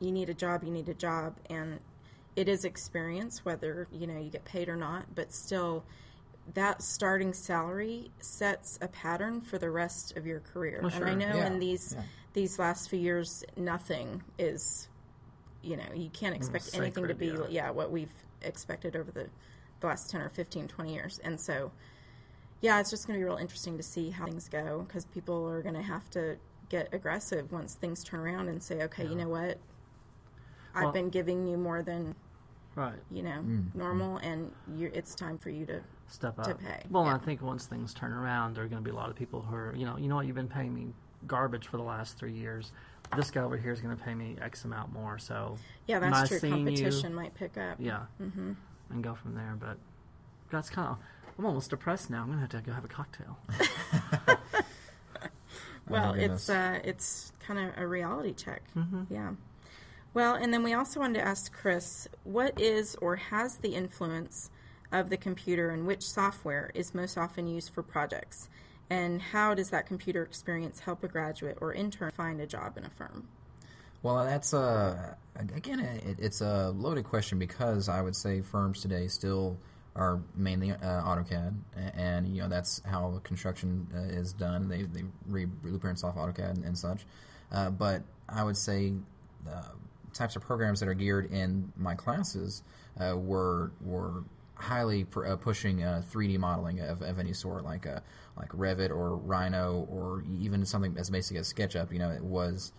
you 0.00 0.12
need 0.12 0.28
a 0.28 0.34
job. 0.34 0.64
You 0.64 0.70
need 0.70 0.88
a 0.88 0.94
job, 0.94 1.36
and 1.50 1.80
it 2.36 2.48
is 2.48 2.64
experience, 2.64 3.44
whether 3.44 3.88
you 3.92 4.06
know 4.06 4.18
you 4.18 4.30
get 4.30 4.44
paid 4.44 4.68
or 4.68 4.76
not. 4.76 5.14
But 5.14 5.32
still, 5.32 5.84
that 6.54 6.82
starting 6.82 7.32
salary 7.32 8.10
sets 8.20 8.78
a 8.80 8.88
pattern 8.88 9.40
for 9.40 9.58
the 9.58 9.70
rest 9.70 10.16
of 10.16 10.26
your 10.26 10.40
career. 10.40 10.80
Well, 10.82 10.92
And 10.94 11.04
I 11.04 11.14
know 11.14 11.34
Yeah, 11.34 11.46
in 11.46 11.58
these 11.58 11.94
yeah. 11.96 12.02
these 12.32 12.58
last 12.58 12.90
few 12.90 12.98
years, 12.98 13.44
nothing 13.56 14.22
is, 14.38 14.88
you 15.62 15.76
know, 15.76 15.92
you 15.94 16.10
can't 16.10 16.34
mm, 16.34 16.38
expect 16.38 16.70
anything 16.74 17.08
to 17.08 17.14
be 17.14 17.26
yeah. 17.26 17.46
yeah 17.48 17.70
what 17.70 17.90
we've 17.90 18.12
expected 18.42 18.94
over 18.96 19.10
the, 19.10 19.28
the 19.80 19.86
last 19.86 20.10
10 20.10 20.20
or 20.20 20.28
15 20.28 20.68
20 20.68 20.94
years 20.94 21.18
and 21.24 21.40
so 21.40 21.72
yeah 22.60 22.80
it's 22.80 22.90
just 22.90 23.06
going 23.06 23.18
to 23.18 23.20
be 23.20 23.24
real 23.24 23.36
interesting 23.36 23.76
to 23.76 23.82
see 23.82 24.10
how 24.10 24.24
things 24.24 24.48
go 24.48 24.84
because 24.86 25.04
people 25.06 25.48
are 25.48 25.62
going 25.62 25.74
to 25.74 25.82
have 25.82 26.08
to 26.10 26.36
get 26.68 26.88
aggressive 26.92 27.52
once 27.52 27.74
things 27.74 28.02
turn 28.02 28.20
around 28.20 28.48
and 28.48 28.62
say 28.62 28.82
okay 28.82 29.06
you 29.06 29.14
know 29.14 29.28
what 29.28 29.58
i've 30.74 30.84
Well- 30.84 30.92
been 30.92 31.10
giving 31.10 31.46
you 31.46 31.56
more 31.56 31.82
than 31.82 32.14
right. 32.74 32.98
you 33.10 33.22
know 33.22 33.40
Mm, 33.44 33.74
normal 33.74 34.16
and 34.18 34.50
you 34.74 34.90
it's 34.92 35.14
time 35.14 35.38
for 35.38 35.50
you 35.50 35.66
to 35.66 35.80
Step 36.08 36.38
up. 36.38 36.46
to 36.46 36.54
pay, 36.54 36.84
Well, 36.88 37.04
yeah. 37.06 37.16
I 37.16 37.18
think 37.18 37.42
once 37.42 37.66
things 37.66 37.92
turn 37.92 38.12
around, 38.12 38.54
there 38.54 38.62
are 38.62 38.68
going 38.68 38.80
to 38.80 38.84
be 38.88 38.92
a 38.92 38.96
lot 38.96 39.10
of 39.10 39.16
people 39.16 39.42
who 39.42 39.56
are, 39.56 39.74
you 39.74 39.84
know, 39.84 39.96
you 39.96 40.06
know 40.06 40.14
what, 40.14 40.26
you've 40.26 40.36
been 40.36 40.46
paying 40.46 40.72
me 40.72 40.92
garbage 41.26 41.66
for 41.66 41.78
the 41.78 41.82
last 41.82 42.16
three 42.16 42.32
years. 42.32 42.70
This 43.16 43.32
guy 43.32 43.40
over 43.40 43.56
here 43.56 43.72
is 43.72 43.80
going 43.80 43.96
to 43.96 44.00
pay 44.00 44.14
me 44.14 44.36
X 44.40 44.64
amount 44.64 44.92
more. 44.92 45.18
So 45.18 45.56
yeah 45.88 45.98
that's 45.98 46.12
nice 46.12 46.28
true 46.28 46.38
seeing 46.38 46.58
you. 46.58 46.64
competition 46.66 47.12
might 47.12 47.34
pick 47.34 47.58
up 47.58 47.78
yeah, 47.80 48.02
mm-hmm. 48.22 48.52
and 48.90 49.02
go 49.02 49.14
from 49.16 49.34
there. 49.34 49.56
But 49.58 49.78
that's 50.52 50.70
kind 50.70 50.90
of. 50.90 50.98
I'm 51.38 51.46
almost 51.46 51.70
depressed 51.70 52.10
now. 52.10 52.22
I'm 52.22 52.26
going 52.26 52.38
to 52.38 52.42
have 52.42 52.64
to 52.64 52.70
go 52.70 52.72
have 52.72 52.84
a 52.84 52.88
cocktail. 52.88 53.38
Well, 55.88 56.14
Oh, 56.16 56.18
it's 56.18 56.50
uh, 56.50 56.80
it's 56.84 57.32
kind 57.46 57.60
of 57.60 57.78
a 57.78 57.86
reality 57.86 58.34
check. 58.34 58.62
Mm-hmm. 58.76 59.02
Yeah. 59.08 59.32
Well, 60.14 60.34
and 60.34 60.52
then 60.52 60.62
we 60.62 60.72
also 60.72 61.00
wanted 61.00 61.20
to 61.20 61.26
ask 61.26 61.52
Chris, 61.52 62.08
what 62.24 62.60
is 62.60 62.96
or 62.96 63.16
has 63.16 63.58
the 63.58 63.74
influence 63.74 64.50
of 64.90 65.10
the 65.10 65.16
computer 65.16 65.70
and 65.70 65.86
which 65.86 66.02
software 66.02 66.70
is 66.74 66.94
most 66.94 67.18
often 67.18 67.46
used 67.46 67.70
for 67.72 67.82
projects? 67.82 68.48
And 68.88 69.20
how 69.20 69.54
does 69.54 69.70
that 69.70 69.86
computer 69.86 70.22
experience 70.22 70.80
help 70.80 71.04
a 71.04 71.08
graduate 71.08 71.58
or 71.60 71.72
intern 71.72 72.10
find 72.12 72.40
a 72.40 72.46
job 72.46 72.78
in 72.78 72.84
a 72.84 72.90
firm? 72.90 73.28
Well, 74.02 74.24
that's 74.24 74.54
uh, 74.54 75.14
again, 75.54 75.80
it, 75.80 76.18
it's 76.18 76.40
a 76.40 76.70
loaded 76.70 77.04
question 77.04 77.38
because 77.38 77.88
I 77.88 78.00
would 78.00 78.16
say 78.16 78.40
firms 78.40 78.80
today 78.80 79.08
still 79.08 79.56
are 79.96 80.20
mainly 80.36 80.72
uh, 80.72 80.76
AutoCAD, 80.82 81.54
and 81.96 82.28
you 82.28 82.42
know 82.42 82.48
that's 82.48 82.82
how 82.84 83.20
construction 83.24 83.86
uh, 83.94 84.00
is 84.00 84.32
done. 84.32 84.68
They 84.68 84.82
they 84.82 85.04
read 85.26 85.62
blueprints 85.62 86.04
off 86.04 86.16
AutoCAD 86.16 86.50
and, 86.50 86.64
and 86.64 86.78
such. 86.78 87.06
Uh, 87.50 87.70
but 87.70 88.02
I 88.28 88.44
would 88.44 88.56
say 88.56 88.92
the 89.44 89.64
types 90.12 90.36
of 90.36 90.42
programs 90.42 90.80
that 90.80 90.88
are 90.88 90.94
geared 90.94 91.30
in 91.32 91.72
my 91.76 91.94
classes 91.94 92.62
uh, 93.00 93.16
were 93.16 93.72
were 93.80 94.24
highly 94.56 95.04
pr- 95.04 95.26
uh, 95.26 95.36
pushing 95.36 95.82
uh, 95.82 96.02
3D 96.10 96.38
modeling 96.38 96.80
of, 96.80 97.02
of 97.02 97.18
any 97.18 97.32
sort, 97.32 97.64
like 97.64 97.86
uh, 97.86 98.00
like 98.36 98.50
Revit 98.50 98.90
or 98.90 99.16
Rhino, 99.16 99.86
or 99.90 100.24
even 100.40 100.64
something 100.64 100.96
as 100.98 101.10
basic 101.10 101.36
as 101.36 101.52
SketchUp. 101.52 101.92
You 101.92 101.98
know, 101.98 102.10
it 102.10 102.22
was 102.22 102.72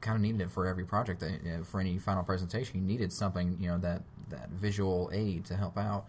kind 0.00 0.16
of 0.16 0.22
needed 0.22 0.40
it 0.40 0.50
for 0.50 0.66
every 0.66 0.84
project. 0.84 1.20
That, 1.20 1.44
you 1.44 1.52
know, 1.52 1.64
for 1.64 1.80
any 1.80 1.98
final 1.98 2.22
presentation, 2.24 2.80
you 2.80 2.86
needed 2.86 3.12
something 3.12 3.56
you 3.60 3.68
know 3.68 3.78
that 3.78 4.02
that 4.30 4.50
visual 4.50 5.10
aid 5.12 5.44
to 5.46 5.56
help 5.56 5.78
out. 5.78 6.06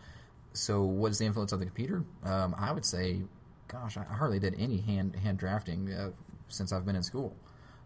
So, 0.53 0.83
what 0.83 1.11
is 1.11 1.17
the 1.17 1.25
influence 1.25 1.51
of 1.51 1.59
the 1.59 1.65
computer? 1.65 2.03
Um, 2.23 2.55
I 2.57 2.71
would 2.71 2.85
say, 2.85 3.21
gosh, 3.67 3.97
I 3.97 4.03
hardly 4.03 4.39
did 4.39 4.55
any 4.57 4.77
hand 4.77 5.15
hand 5.15 5.39
drafting 5.39 5.91
uh, 5.91 6.11
since 6.47 6.71
I've 6.71 6.85
been 6.85 6.95
in 6.95 7.03
school. 7.03 7.35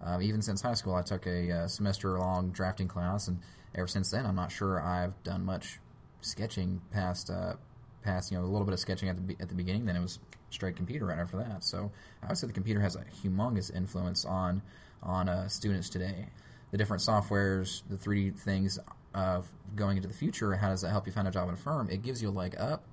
Um, 0.01 0.21
even 0.21 0.41
since 0.41 0.61
high 0.61 0.73
school, 0.73 0.93
I 0.93 1.01
took 1.01 1.25
a 1.25 1.51
uh, 1.51 1.67
semester 1.67 2.19
long 2.19 2.51
drafting 2.51 2.87
class, 2.87 3.27
and 3.27 3.39
ever 3.73 3.87
since 3.87 4.11
then, 4.11 4.25
I'm 4.25 4.35
not 4.35 4.51
sure 4.51 4.81
I've 4.81 5.21
done 5.23 5.45
much 5.45 5.80
sketching 6.21 6.81
past 6.92 7.30
uh, 7.30 7.53
past 8.03 8.31
you 8.31 8.37
know 8.37 8.44
a 8.44 8.47
little 8.47 8.65
bit 8.65 8.73
of 8.73 8.80
sketching 8.80 9.09
at 9.09 9.27
the 9.27 9.35
at 9.39 9.49
the 9.49 9.56
beginning. 9.56 9.85
Then 9.85 9.95
it 9.95 10.01
was 10.01 10.19
straight 10.49 10.75
computer 10.75 11.06
right 11.06 11.19
after 11.19 11.37
that. 11.37 11.63
So 11.63 11.92
I 12.21 12.27
would 12.27 12.37
say 12.37 12.47
the 12.47 12.53
computer 12.53 12.81
has 12.81 12.95
a 12.95 13.06
humongous 13.23 13.73
influence 13.73 14.25
on 14.25 14.61
on 15.01 15.30
uh, 15.30 15.47
students 15.47 15.89
today. 15.89 16.27
The 16.71 16.77
different 16.77 17.01
softwares, 17.01 17.83
the 17.89 17.95
3D 17.95 18.37
things 18.37 18.77
of 19.18 19.52
going 19.76 19.97
into 19.97 20.07
the 20.07 20.14
future. 20.14 20.56
How 20.56 20.69
does 20.69 20.81
that 20.81 20.92
help 20.92 21.07
you 21.07 21.12
find 21.12 21.28
a 21.28 21.31
job 21.31 21.47
in 21.47 21.56
a 21.56 21.57
firm? 21.57 21.90
It 21.90 22.04
gives 22.04 22.21
you 22.21 22.30
a 22.30 22.31
leg 22.31 22.56
up. 22.57 22.86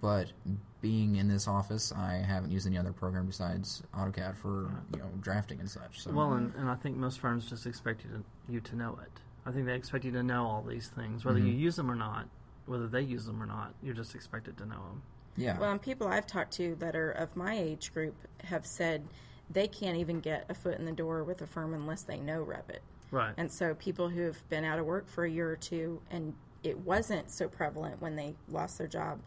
But 0.00 0.32
being 0.80 1.16
in 1.16 1.28
this 1.28 1.48
office, 1.48 1.92
I 1.92 2.14
haven't 2.26 2.50
used 2.50 2.66
any 2.66 2.76
other 2.76 2.92
program 2.92 3.26
besides 3.26 3.82
AutoCAD 3.94 4.36
for 4.36 4.70
you 4.92 4.98
know 4.98 5.10
drafting 5.20 5.60
and 5.60 5.70
such. 5.70 6.00
So 6.00 6.12
Well, 6.12 6.34
and, 6.34 6.54
and 6.56 6.68
I 6.68 6.74
think 6.74 6.96
most 6.96 7.18
firms 7.20 7.48
just 7.48 7.66
expect 7.66 8.04
you 8.04 8.10
to, 8.10 8.52
you 8.52 8.60
to 8.60 8.76
know 8.76 8.98
it. 9.02 9.10
I 9.46 9.52
think 9.52 9.66
they 9.66 9.74
expect 9.74 10.04
you 10.04 10.12
to 10.12 10.22
know 10.22 10.44
all 10.44 10.62
these 10.62 10.88
things, 10.88 11.24
whether 11.24 11.38
you 11.38 11.46
mm-hmm. 11.46 11.60
use 11.60 11.76
them 11.76 11.90
or 11.90 11.94
not, 11.94 12.28
whether 12.66 12.88
they 12.88 13.00
use 13.00 13.26
them 13.26 13.42
or 13.42 13.46
not. 13.46 13.74
You're 13.82 13.94
just 13.94 14.14
expected 14.14 14.56
to 14.58 14.66
know 14.66 14.74
them. 14.74 15.02
yeah, 15.36 15.58
Well, 15.58 15.70
and 15.70 15.80
people 15.80 16.08
I've 16.08 16.26
talked 16.26 16.52
to 16.54 16.74
that 16.76 16.94
are 16.94 17.10
of 17.10 17.36
my 17.36 17.56
age 17.56 17.92
group 17.94 18.16
have 18.44 18.66
said 18.66 19.06
they 19.48 19.68
can't 19.68 19.96
even 19.96 20.20
get 20.20 20.44
a 20.48 20.54
foot 20.54 20.78
in 20.78 20.84
the 20.84 20.92
door 20.92 21.24
with 21.24 21.40
a 21.40 21.46
firm 21.46 21.72
unless 21.72 22.02
they 22.02 22.18
know 22.18 22.44
Revit. 22.44 22.80
Right. 23.10 23.34
And 23.36 23.50
so 23.50 23.74
people 23.74 24.08
who 24.08 24.22
have 24.22 24.48
been 24.48 24.64
out 24.64 24.78
of 24.78 24.86
work 24.86 25.08
for 25.08 25.24
a 25.24 25.30
year 25.30 25.50
or 25.50 25.56
two 25.56 26.00
and 26.10 26.34
it 26.62 26.78
wasn't 26.78 27.30
so 27.30 27.48
prevalent 27.48 28.00
when 28.00 28.16
they 28.16 28.34
lost 28.48 28.78
their 28.78 28.88
job, 28.88 29.20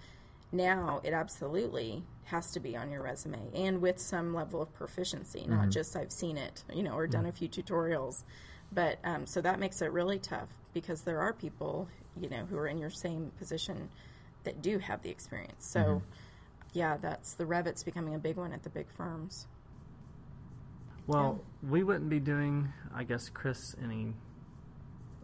now 0.51 0.99
it 1.03 1.13
absolutely 1.13 2.03
has 2.25 2.51
to 2.51 2.59
be 2.59 2.75
on 2.75 2.91
your 2.91 3.01
resume 3.01 3.39
and 3.53 3.81
with 3.81 3.99
some 3.99 4.33
level 4.33 4.61
of 4.61 4.73
proficiency, 4.73 5.45
not 5.47 5.61
mm-hmm. 5.61 5.69
just 5.69 5.95
I've 5.95 6.11
seen 6.11 6.37
it, 6.37 6.63
you 6.73 6.83
know, 6.83 6.93
or 6.93 7.07
mm. 7.07 7.11
done 7.11 7.25
a 7.25 7.31
few 7.31 7.47
tutorials. 7.47 8.23
But 8.71 8.99
um, 9.03 9.25
so 9.25 9.41
that 9.41 9.59
makes 9.59 9.81
it 9.81 9.91
really 9.91 10.19
tough 10.19 10.49
because 10.73 11.01
there 11.01 11.19
are 11.19 11.33
people, 11.33 11.87
you 12.19 12.29
know, 12.29 12.45
who 12.45 12.57
are 12.57 12.67
in 12.67 12.77
your 12.77 12.89
same 12.91 13.31
position 13.37 13.89
that 14.43 14.61
do 14.61 14.77
have 14.77 15.01
the 15.01 15.09
experience. 15.09 15.65
So, 15.65 15.79
mm-hmm. 15.79 16.05
yeah, 16.73 16.97
that's 16.97 17.33
the 17.33 17.45
Revit's 17.45 17.83
becoming 17.83 18.15
a 18.15 18.19
big 18.19 18.37
one 18.37 18.53
at 18.53 18.63
the 18.63 18.69
big 18.69 18.89
firms. 18.91 19.47
Well, 21.09 21.41
we 21.67 21.83
wouldn't 21.83 22.09
be 22.09 22.19
doing, 22.19 22.71
I 22.93 23.03
guess, 23.03 23.29
Chris 23.29 23.75
any 23.83 24.13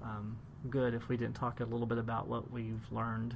um, 0.02 0.38
good 0.70 0.94
if 0.94 1.08
we 1.10 1.16
didn't 1.16 1.36
talk 1.36 1.60
a 1.60 1.66
little 1.66 1.86
bit 1.86 2.00
about 2.00 2.28
what 2.28 2.52
we've 2.52 2.82
learned 2.92 3.36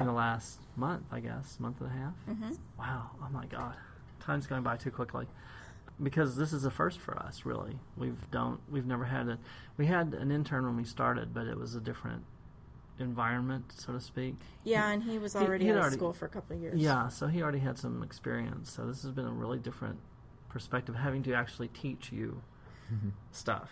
in 0.00 0.06
the 0.06 0.12
last 0.12 0.60
month, 0.76 1.04
I 1.12 1.20
guess, 1.20 1.58
month 1.60 1.80
and 1.80 1.88
a 1.90 1.92
half. 1.92 2.14
Mm-hmm. 2.28 2.52
Wow! 2.78 3.10
Oh 3.22 3.28
my 3.32 3.46
God, 3.46 3.74
time's 4.20 4.46
going 4.46 4.62
by 4.62 4.76
too 4.76 4.90
quickly. 4.90 5.26
Because 6.02 6.36
this 6.36 6.52
is 6.52 6.66
a 6.66 6.70
first 6.70 6.98
for 7.00 7.16
us, 7.18 7.46
really. 7.46 7.78
We've 7.96 8.30
don't 8.30 8.60
we've 8.70 8.84
never 8.84 9.04
had 9.04 9.28
a 9.28 9.38
we 9.78 9.86
had 9.86 10.12
an 10.14 10.30
intern 10.30 10.64
when 10.66 10.76
we 10.76 10.84
started, 10.84 11.32
but 11.32 11.46
it 11.46 11.56
was 11.56 11.74
a 11.74 11.80
different 11.80 12.22
environment, 12.98 13.72
so 13.74 13.92
to 13.92 14.00
speak. 14.00 14.34
Yeah, 14.64 14.90
and 14.90 15.02
he 15.02 15.18
was 15.18 15.34
already 15.36 15.64
he'd 15.64 15.70
out 15.70 15.76
of 15.76 15.82
already- 15.82 15.96
school 15.96 16.12
for 16.12 16.26
a 16.26 16.28
couple 16.28 16.56
of 16.56 16.62
years. 16.62 16.78
Yeah, 16.78 17.08
so 17.08 17.28
he 17.28 17.40
already 17.42 17.60
had 17.60 17.78
some 17.78 18.02
experience. 18.02 18.70
So 18.72 18.86
this 18.86 19.02
has 19.04 19.12
been 19.12 19.26
a 19.26 19.32
really 19.32 19.58
different 19.58 19.98
perspective, 20.48 20.94
having 20.94 21.22
to 21.24 21.34
actually 21.34 21.68
teach 21.68 22.12
you 22.12 22.42
stuff. 23.30 23.70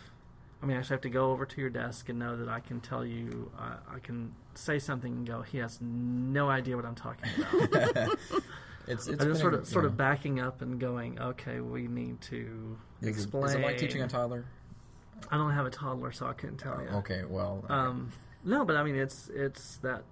I 0.62 0.66
mean, 0.66 0.76
I 0.76 0.80
actually 0.80 0.94
have 0.94 1.02
to 1.02 1.10
go 1.10 1.30
over 1.30 1.44
to 1.44 1.60
your 1.60 1.70
desk 1.70 2.08
and 2.08 2.18
know 2.18 2.36
that 2.36 2.48
I 2.48 2.60
can 2.60 2.80
tell 2.80 3.04
you, 3.04 3.50
uh, 3.58 3.76
I 3.94 3.98
can 3.98 4.34
say 4.54 4.78
something 4.78 5.12
and 5.12 5.26
go, 5.26 5.42
he 5.42 5.58
has 5.58 5.78
no 5.82 6.48
idea 6.48 6.74
what 6.76 6.86
I'm 6.86 6.94
talking 6.94 7.28
about. 7.38 8.18
It's, 8.86 9.06
it's 9.06 9.24
just 9.24 9.40
sort 9.40 9.54
of, 9.54 9.66
sort 9.66 9.84
yeah. 9.84 9.90
of 9.90 9.96
backing 9.96 10.40
up 10.40 10.60
and 10.60 10.78
going, 10.78 11.18
okay, 11.18 11.60
we 11.60 11.86
need 11.86 12.20
to 12.22 12.76
Is 13.00 13.08
it- 13.08 13.10
explain. 13.12 13.44
Is 13.46 13.54
it 13.54 13.62
like 13.62 13.78
teaching 13.78 14.02
a 14.02 14.08
toddler? 14.08 14.44
I 15.30 15.38
don't 15.38 15.52
have 15.52 15.64
a 15.64 15.70
toddler, 15.70 16.12
so 16.12 16.26
I 16.26 16.34
couldn't 16.34 16.58
tell 16.58 16.82
you. 16.82 16.88
Okay, 16.98 17.22
well, 17.26 17.64
Um, 17.70 18.12
no, 18.44 18.62
but 18.64 18.76
I 18.76 18.82
mean, 18.82 18.96
it's 18.96 19.30
it's 19.32 19.78
that 19.78 20.02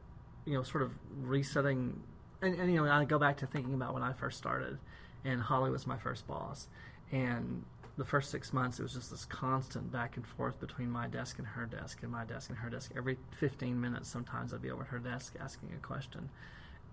you 0.47 0.55
know, 0.55 0.63
sort 0.63 0.83
of 0.85 0.93
resetting, 1.21 2.03
and, 2.41 2.55
and 2.59 2.73
you 2.73 2.83
know, 2.83 2.91
I 2.91 3.05
go 3.05 3.19
back 3.19 3.37
to 3.39 3.47
thinking 3.47 3.75
about 3.75 3.93
when 3.93 4.03
I 4.03 4.15
first 4.15 4.39
started, 4.39 4.79
and 5.25 5.41
Holly 5.43 5.71
was 5.71 5.87
my 5.87 5.97
first 5.99 6.27
boss, 6.27 6.69
and 7.11 7.65
the 7.97 8.05
first 8.05 8.31
six 8.31 8.53
months 8.53 8.79
it 8.81 8.83
was 8.83 8.95
just 8.95 9.11
this 9.11 9.25
constant 9.27 9.93
back 9.93 10.17
and 10.17 10.27
forth 10.27 10.59
between 10.59 10.91
my 10.91 11.07
desk 11.07 11.39
and 11.39 11.47
her 11.49 11.67
desk, 11.67 12.03
and 12.03 12.11
my 12.11 12.25
desk 12.25 12.49
and 12.49 12.59
her 12.59 12.71
desk. 12.71 12.91
Every 12.97 13.19
fifteen 13.39 13.81
minutes, 13.81 14.09
sometimes 14.09 14.53
I'd 14.55 14.63
be 14.63 14.71
over 14.71 14.83
at 14.83 14.89
her 14.89 14.99
desk 14.99 15.35
asking 15.41 15.71
a 15.77 15.87
question, 15.87 16.31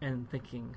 and 0.01 0.29
thinking, 0.29 0.75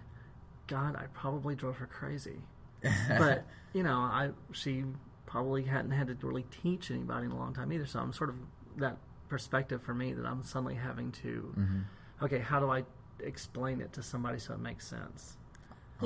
God, 0.68 0.96
I 0.96 1.06
probably 1.12 1.54
drove 1.54 1.76
her 1.78 1.86
crazy 1.86 2.40
but 3.18 3.44
you 3.72 3.82
know, 3.84 3.98
I 3.98 4.30
she 4.52 4.84
probably 5.26 5.62
hadn't 5.62 5.92
had 5.92 6.08
to 6.08 6.26
really 6.26 6.44
teach 6.62 6.90
anybody 6.90 7.26
in 7.26 7.32
a 7.32 7.36
long 7.38 7.54
time 7.54 7.72
either. 7.72 7.86
So 7.86 8.00
I'm 8.00 8.12
sort 8.12 8.28
of 8.30 8.36
that 8.76 8.96
perspective 9.28 9.80
for 9.82 9.94
me 9.94 10.12
that 10.12 10.26
I'm 10.26 10.42
suddenly 10.42 10.74
having 10.74 11.10
to, 11.22 11.54
Mm-hmm. 11.58 12.24
okay, 12.24 12.38
how 12.40 12.58
do 12.60 12.70
I 12.70 12.84
explain 13.20 13.80
it 13.80 13.92
to 13.94 14.02
somebody 14.02 14.38
so 14.38 14.52
it 14.54 14.60
makes 14.60 14.86
sense? 14.86 15.36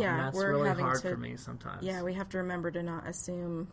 Yeah, 0.00 0.12
and 0.16 0.20
that's 0.26 0.36
we're 0.36 0.50
really 0.52 0.68
having 0.68 0.84
hard 0.84 1.00
to- 1.02 1.10
for 1.10 1.16
me 1.16 1.36
sometimes. 1.36 1.82
Yeah, 1.82 2.02
we 2.02 2.14
have 2.14 2.28
to 2.30 2.38
remember 2.38 2.70
to 2.70 2.82
not 2.82 3.06
assume 3.06 3.68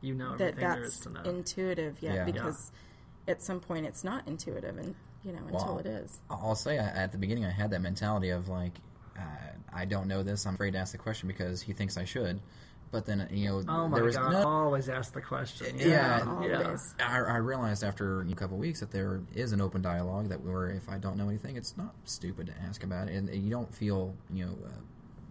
you 0.00 0.14
know 0.14 0.36
that 0.36 0.58
everything 0.58 0.68
there 0.70 0.82
is 0.82 0.98
that's 1.00 1.04
to 1.04 1.10
know. 1.10 1.22
intuitive 1.30 2.02
yet 2.02 2.14
Yeah. 2.14 2.24
because 2.24 2.70
at 3.28 3.42
some 3.42 3.60
point 3.60 3.86
it's 3.86 4.04
not 4.04 4.26
intuitive 4.28 4.76
and 4.78 4.94
you 5.24 5.32
know 5.32 5.40
until 5.48 5.66
Well, 5.66 5.78
it 5.78 5.86
is. 5.86 6.20
I'll 6.30 6.54
say 6.54 6.78
I, 6.78 6.84
at 6.86 7.12
the 7.12 7.18
beginning 7.18 7.44
I 7.44 7.50
had 7.50 7.70
that 7.70 7.80
mentality 7.80 8.30
of 8.30 8.48
like, 8.48 8.72
uh, 9.18 9.20
I 9.72 9.84
don't 9.84 10.06
know 10.08 10.22
this. 10.22 10.46
I'm 10.46 10.54
afraid 10.54 10.72
to 10.72 10.78
ask 10.78 10.92
the 10.92 10.98
question 10.98 11.26
because 11.28 11.60
he 11.62 11.72
thinks 11.72 11.96
I 11.96 12.04
should. 12.04 12.40
But 12.92 13.04
then 13.04 13.26
you 13.32 13.48
know, 13.48 13.62
oh 13.68 13.88
my 13.88 13.96
there 13.96 14.04
was 14.04 14.16
god! 14.16 14.30
no, 14.32 14.46
Always 14.46 14.88
ask 14.88 15.12
the 15.12 15.20
question. 15.20 15.76
Yeah, 15.76 16.24
yeah. 16.24 16.60
Always. 16.64 16.94
I, 17.00 17.18
I 17.18 17.36
realized 17.38 17.82
after 17.82 18.20
a 18.20 18.34
couple 18.34 18.54
of 18.56 18.60
weeks 18.60 18.78
that 18.78 18.92
there 18.92 19.22
is 19.34 19.50
an 19.52 19.60
open 19.60 19.82
dialogue 19.82 20.28
that 20.28 20.40
where 20.42 20.68
if 20.70 20.88
I 20.88 20.96
don't 20.98 21.16
know 21.16 21.28
anything, 21.28 21.56
it's 21.56 21.76
not 21.76 21.94
stupid 22.04 22.46
to 22.46 22.52
ask 22.62 22.84
about 22.84 23.08
it, 23.08 23.14
and 23.16 23.28
you 23.34 23.50
don't 23.50 23.74
feel 23.74 24.14
you 24.32 24.44
know 24.46 24.52
uh, 24.64 24.68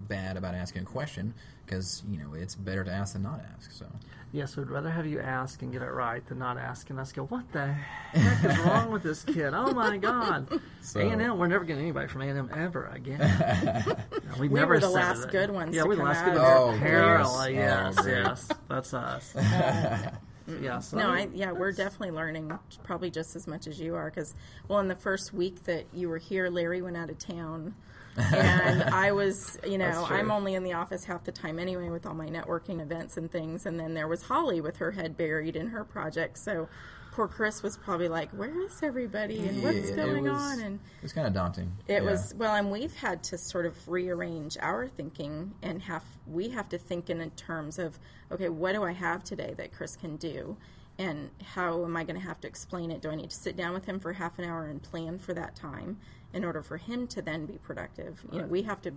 bad 0.07 0.38
about 0.38 0.55
asking 0.55 0.83
a 0.83 0.85
question 0.85 1.33
because 1.65 2.03
you 2.09 2.17
know 2.19 2.33
it's 2.33 2.55
better 2.55 2.83
to 2.83 2.91
ask 2.91 3.13
than 3.13 3.24
not 3.24 3.41
ask. 3.57 3.71
So 3.71 3.85
Yes, 4.31 4.57
we'd 4.57 4.69
rather 4.69 4.89
have 4.89 5.05
you 5.05 5.21
ask 5.21 5.62
and 5.62 5.71
get 5.71 5.81
it 5.81 5.91
right 5.91 6.25
than 6.27 6.39
not 6.39 6.57
ask 6.57 6.89
and 6.89 7.00
us 7.00 7.13
go, 7.13 7.24
what 7.27 7.50
the 7.53 7.67
heck 7.67 8.43
is 8.43 8.57
wrong 8.65 8.91
with 8.91 9.01
this 9.01 9.24
kid? 9.24 9.53
Oh 9.53 9.71
my 9.71 9.95
God. 9.97 10.59
So- 10.81 11.00
A&M, 11.00 11.38
we're 11.38 11.47
never 11.47 11.63
getting 11.63 11.83
anybody 11.83 12.07
from 12.07 12.21
A&M 12.21 12.50
ever 12.53 12.88
again. 12.88 13.19
No, 14.12 14.33
we 14.39 14.50
We 14.50 14.59
never 14.59 14.74
were 14.74 14.79
the 14.81 14.89
last 14.89 15.25
it. 15.25 15.31
good 15.31 15.51
ones 15.51 15.74
Yeah, 15.74 15.83
to 15.83 15.88
we 15.89 15.95
were 15.95 16.03
the 16.03 16.13
come 16.13 16.13
last 16.13 16.25
good 16.25 16.41
ones. 16.41 16.67
of 16.69 16.74
it. 16.74 16.77
Apparently, 16.77 17.57
Oh, 17.59 17.62
yes, 17.62 17.95
yes. 18.05 18.50
That's 18.67 18.93
us. 18.93 19.33
yeah, 20.62 20.79
so 20.79 20.97
No, 20.97 21.09
I, 21.12 21.29
yeah, 21.33 21.51
we're 21.53 21.71
definitely 21.71 22.12
learning 22.12 22.51
probably 22.83 23.09
just 23.12 23.35
as 23.38 23.47
much 23.47 23.67
as 23.67 23.79
you 23.79 23.95
are 23.95 24.09
because, 24.09 24.35
well, 24.67 24.79
in 24.79 24.88
the 24.89 24.95
first 24.95 25.33
week 25.33 25.63
that 25.63 25.85
you 25.93 26.09
were 26.09 26.17
here, 26.19 26.50
Larry 26.50 26.81
went 26.81 26.97
out 26.97 27.09
of 27.09 27.17
town. 27.17 27.74
And 28.17 28.84
I 28.93 29.12
was, 29.12 29.57
you 29.67 29.77
know, 29.77 30.05
I'm 30.10 30.31
only 30.31 30.55
in 30.55 30.63
the 30.63 30.74
office 30.74 31.03
half 31.05 31.24
the 31.24 31.31
time 31.31 31.60
anyway 31.60 31.89
with 31.89 32.05
all 32.05 32.13
my 32.13 32.27
networking 32.27 32.81
events 32.81 33.17
and 33.17 33.29
things. 33.31 33.65
And 33.65 33.79
then 33.79 33.93
there 33.93 34.07
was 34.07 34.24
Holly 34.24 34.62
with 34.62 34.77
her 34.77 34.91
head 34.91 35.17
buried 35.17 35.55
in 35.55 35.67
her 35.67 35.84
project. 35.84 36.38
So 36.38 36.67
poor 37.12 37.27
Chris 37.27 37.63
was 37.63 37.77
probably 37.77 38.10
like, 38.10 38.29
"Where 38.31 38.62
is 38.65 38.84
everybody? 38.84 39.48
And 39.48 39.63
what's 39.63 39.89
Yeah, 39.89 39.95
going 39.95 40.24
was- 40.25 40.41
on?" 40.41 40.60
And 40.62 40.75
it 40.98 41.03
was 41.03 41.13
kind 41.13 41.27
of 41.27 41.34
daunting. 41.34 41.72
it 41.88 42.03
Yeah. 42.03 42.10
was 42.12 42.34
well, 42.36 42.55
and 42.55 42.72
we've 42.72 42.95
had 42.95 43.24
to 43.24 43.38
sort 43.38 43.65
of 43.65 43.88
rearrange 43.88 44.57
our 44.62 44.88
thinking 44.88 45.53
and 45.62 45.81
have 45.84 46.03
we 46.27 46.50
have 46.50 46.67
to 46.69 46.77
think 46.77 47.10
in 47.10 47.29
terms 47.31 47.79
of 47.79 48.00
okay, 48.31 48.50
what 48.50 48.74
do 48.74 48.84
I 48.84 48.91
have 48.91 49.24
today 49.24 49.53
that 49.57 49.72
Chris 49.72 49.95
can 49.95 50.17
do, 50.17 50.57
and 50.98 51.29
how 51.53 51.84
am 51.86 51.95
I 51.95 52.03
going 52.03 52.19
to 52.19 52.25
have 52.25 52.41
to 52.41 52.48
explain 52.48 52.91
it? 52.91 53.01
Do 53.01 53.10
I 53.12 53.15
need 53.15 53.29
to 53.29 53.36
sit 53.36 53.55
down 53.55 53.74
with 53.74 53.86
him 53.86 54.00
for 54.00 54.12
half 54.13 54.38
an 54.39 54.43
hour 54.45 54.65
and 54.65 54.81
plan 54.81 55.17
for 55.19 55.34
that 55.36 55.55
time 55.55 55.98
in 56.35 56.43
order 56.45 56.61
for 56.61 56.77
him 56.77 57.07
to 57.07 57.21
then 57.21 57.45
be 57.47 57.57
productive? 57.63 58.23
You 58.31 58.41
know, 58.41 58.47
we 58.47 58.61
have 58.63 58.81
to 58.83 58.91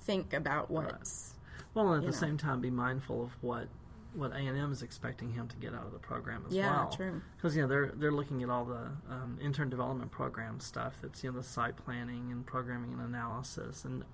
think 0.00 0.32
about 0.32 0.70
what's 0.70 1.34
Well, 1.74 1.92
and 1.92 2.02
at 2.04 2.06
the 2.10 2.12
know. 2.16 2.26
same 2.26 2.38
time, 2.38 2.60
be 2.62 2.70
mindful 2.70 3.22
of 3.24 3.32
what 3.42 3.68
what 4.14 4.32
A 4.32 4.36
and 4.36 4.56
M 4.56 4.72
is 4.72 4.82
expecting 4.82 5.32
him 5.32 5.46
to 5.48 5.56
get 5.56 5.74
out 5.74 5.84
of 5.84 5.92
the 5.92 5.98
program 5.98 6.42
as 6.48 6.54
Yeah, 6.54 6.70
well. 6.74 6.88
true. 6.90 7.20
Because 7.36 7.54
you 7.54 7.62
know 7.62 7.68
they're 7.68 7.92
they're 7.94 8.10
looking 8.12 8.42
at 8.42 8.48
all 8.48 8.64
the 8.64 8.90
um, 9.10 9.38
intern 9.40 9.68
development 9.68 10.10
program 10.10 10.60
stuff. 10.60 10.94
That's 11.02 11.22
you 11.22 11.30
know 11.30 11.36
the 11.36 11.44
site 11.44 11.76
planning 11.76 12.32
and 12.32 12.46
programming 12.46 12.92
and 12.94 13.02
analysis. 13.02 13.84
And 13.84 14.04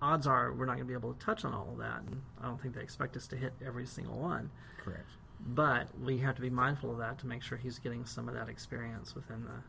odds 0.00 0.26
are 0.26 0.52
we're 0.52 0.64
not 0.66 0.74
going 0.76 0.86
to 0.86 0.88
be 0.88 0.94
able 0.94 1.12
to 1.12 1.18
touch 1.24 1.44
on 1.44 1.52
all 1.52 1.68
of 1.72 1.78
that. 1.78 2.00
And 2.06 2.22
I 2.40 2.46
don't 2.46 2.60
think 2.60 2.74
they 2.74 2.80
expect 2.80 3.16
us 3.16 3.26
to 3.28 3.36
hit 3.36 3.52
every 3.64 3.86
single 3.86 4.16
one. 4.16 4.50
correct. 4.82 5.10
But 5.44 5.88
we 6.00 6.18
have 6.18 6.36
to 6.36 6.40
be 6.42 6.50
mindful 6.50 6.92
of 6.92 6.98
that 6.98 7.18
to 7.18 7.26
make 7.26 7.42
sure 7.42 7.58
he's 7.58 7.78
getting 7.80 8.04
some 8.06 8.28
of 8.28 8.34
that 8.34 8.48
experience 8.48 9.14
within 9.14 9.44
the 9.44 9.62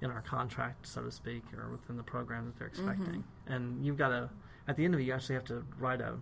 in 0.00 0.10
our 0.10 0.22
contract, 0.22 0.86
so 0.86 1.02
to 1.02 1.10
speak, 1.10 1.42
or 1.56 1.70
within 1.70 1.96
the 1.96 2.02
program 2.02 2.46
that 2.46 2.58
they're 2.58 2.68
expecting. 2.68 3.24
And 3.46 3.84
you've 3.84 3.98
got 3.98 4.08
to 4.08 4.30
at 4.68 4.76
the 4.76 4.84
end 4.84 4.94
of 4.94 5.00
it, 5.00 5.04
you 5.04 5.12
actually 5.14 5.36
have 5.36 5.46
to 5.46 5.64
write 5.78 6.00
a 6.00 6.14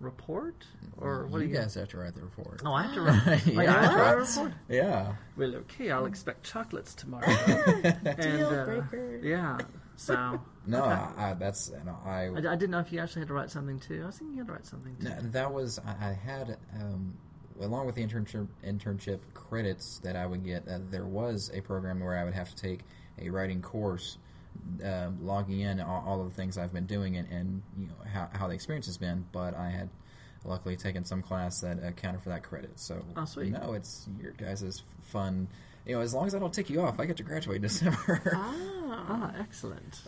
report, 0.00 0.66
or 0.98 1.26
what 1.26 1.40
you 1.40 1.46
do 1.46 1.52
you? 1.52 1.58
guys 1.60 1.74
have 1.74 1.88
to 1.88 1.98
write 1.98 2.14
the 2.14 2.22
report. 2.22 2.60
Oh, 2.64 2.72
I 2.72 2.82
have 2.82 2.94
to 2.94 3.00
write. 3.00 3.46
Yeah. 3.46 3.60
I 3.60 3.64
have 3.64 3.90
to 3.92 3.96
write 3.96 4.12
a 4.12 4.16
report. 4.16 4.52
Yeah. 4.68 5.14
Well, 5.36 5.54
okay, 5.56 5.90
I'll 5.90 6.06
expect 6.06 6.44
chocolates 6.44 6.94
tomorrow. 6.94 7.24
and, 7.26 8.16
Deal 8.20 8.48
uh, 8.48 8.64
breaker. 8.64 9.20
yeah, 9.22 9.58
so 9.96 10.40
No, 10.66 10.82
okay. 10.82 10.92
I, 10.92 11.30
I, 11.30 11.34
that's 11.34 11.70
no, 11.84 11.96
I. 12.04 12.26
I, 12.26 12.52
I 12.52 12.56
didn't 12.56 12.70
know 12.70 12.80
if 12.80 12.92
you 12.92 12.98
actually 12.98 13.20
had 13.20 13.28
to 13.28 13.34
write 13.34 13.50
something 13.50 13.78
too. 13.78 14.00
I 14.02 14.06
was 14.06 14.16
thinking 14.16 14.36
you 14.36 14.40
had 14.40 14.48
to 14.48 14.52
write 14.54 14.66
something 14.66 14.96
too. 14.96 15.08
No, 15.08 15.16
that 15.30 15.52
was 15.52 15.78
I, 15.86 16.08
I 16.08 16.12
had 16.12 16.56
um, 16.80 17.16
along 17.60 17.86
with 17.86 17.94
the 17.94 18.06
internship 18.06 18.48
internship 18.66 19.20
credits 19.34 19.98
that 20.00 20.16
I 20.16 20.26
would 20.26 20.44
get. 20.44 20.66
Uh, 20.66 20.78
there 20.90 21.06
was 21.06 21.50
a 21.54 21.60
program 21.60 22.00
where 22.00 22.16
I 22.16 22.24
would 22.24 22.34
have 22.34 22.48
to 22.50 22.56
take 22.56 22.80
a 23.20 23.28
writing 23.30 23.62
course, 23.62 24.18
uh, 24.84 25.08
logging 25.22 25.60
in 25.60 25.80
all, 25.80 26.04
all 26.06 26.20
of 26.20 26.28
the 26.28 26.34
things 26.34 26.56
I've 26.58 26.72
been 26.72 26.86
doing 26.86 27.16
and, 27.16 27.28
and 27.30 27.62
you 27.78 27.86
know 27.86 27.94
how, 28.12 28.28
how 28.32 28.48
the 28.48 28.54
experience 28.54 28.86
has 28.86 28.96
been. 28.98 29.24
But 29.32 29.54
I 29.56 29.70
had 29.70 29.88
luckily 30.44 30.76
taken 30.76 31.04
some 31.04 31.22
class 31.22 31.60
that 31.60 31.82
accounted 31.82 32.22
for 32.22 32.28
that 32.30 32.42
credit. 32.42 32.78
So 32.78 33.02
Oh, 33.16 33.24
sweet. 33.24 33.52
no, 33.52 33.72
it's 33.72 34.06
your 34.20 34.32
guys' 34.32 34.82
fun. 35.02 35.48
You 35.86 35.96
know, 35.96 36.00
as 36.00 36.14
long 36.14 36.26
as 36.26 36.34
I 36.34 36.38
don't 36.38 36.52
tick 36.52 36.70
you 36.70 36.80
off, 36.82 36.98
I 37.00 37.06
get 37.06 37.16
to 37.18 37.22
graduate 37.22 37.56
in 37.56 37.62
December. 37.68 38.32
ah, 38.34 38.54
Ah, 39.06 39.32
excellent. 39.40 40.00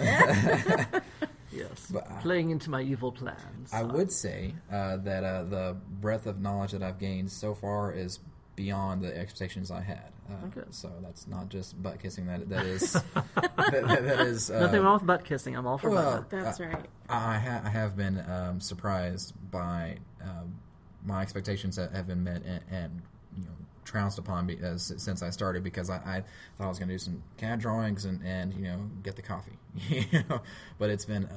yes, 1.53 1.91
But, 1.91 2.11
uh, 2.11 2.21
playing 2.21 2.51
into 2.51 2.71
my 2.71 2.83
evil 2.83 3.13
plans. 3.13 3.71
I 3.73 3.83
would 3.83 4.11
say 4.13 4.55
uh, 4.71 4.97
that 4.99 5.25
uh, 5.25 5.43
the 5.45 5.77
breadth 6.01 6.27
of 6.27 6.41
knowledge 6.41 6.73
that 6.73 6.83
I've 6.83 6.99
gained 6.99 7.31
so 7.31 7.55
far 7.55 7.93
is 7.93 8.19
beyond 8.55 9.03
the 9.03 9.17
expectations 9.17 9.71
I 9.71 9.81
had. 9.83 10.13
Uh, 10.29 10.47
Okay. 10.47 10.67
So 10.71 10.91
that's 11.03 11.27
not 11.27 11.49
just 11.49 11.81
butt 11.83 12.01
kissing. 12.01 12.27
That 12.27 12.49
that 12.49 12.67
is 12.67 12.93
that, 13.15 13.25
that, 13.57 13.87
that 13.87 14.21
is 14.21 14.51
uh, 14.51 14.61
Nothing 14.61 14.83
wrong 14.83 14.95
with 14.95 15.07
butt 15.07 15.25
kissing. 15.25 15.57
I'm 15.57 15.67
all 15.67 15.79
for 15.79 15.91
well, 15.91 16.17
butt. 16.19 16.31
that's 16.31 16.61
uh, 16.61 16.65
right. 16.65 16.87
I, 17.09 17.39
ha- 17.39 17.63
I 17.65 17.69
have 17.69 17.97
been 17.97 18.23
um, 18.31 18.61
surprised 18.61 19.33
by 19.51 19.99
um, 20.23 20.57
my 21.05 21.23
expectations 21.23 21.77
that 21.77 21.93
have 21.93 22.07
been 22.07 22.25
met 22.25 22.43
and, 22.45 22.61
and 22.71 23.03
you 23.37 23.45
know 23.45 23.51
trounced 23.85 24.19
upon 24.19 24.47
me 24.47 24.57
as, 24.63 24.93
since 24.97 25.23
I 25.23 25.31
started 25.31 25.63
because 25.63 25.91
I, 25.91 25.97
I 25.97 26.23
thought 26.59 26.65
I 26.65 26.69
was 26.69 26.79
going 26.79 26.89
to 26.89 26.95
do 26.95 26.99
some 26.99 27.23
CAD 27.37 27.61
drawings 27.61 28.05
and, 28.05 28.21
and 28.25 28.53
you 28.55 28.65
know 28.65 28.81
get 29.03 29.15
the 29.17 29.23
coffee, 29.23 29.59
you 29.89 30.05
know. 30.29 30.41
But 30.79 30.91
it's 30.91 31.05
been 31.05 31.29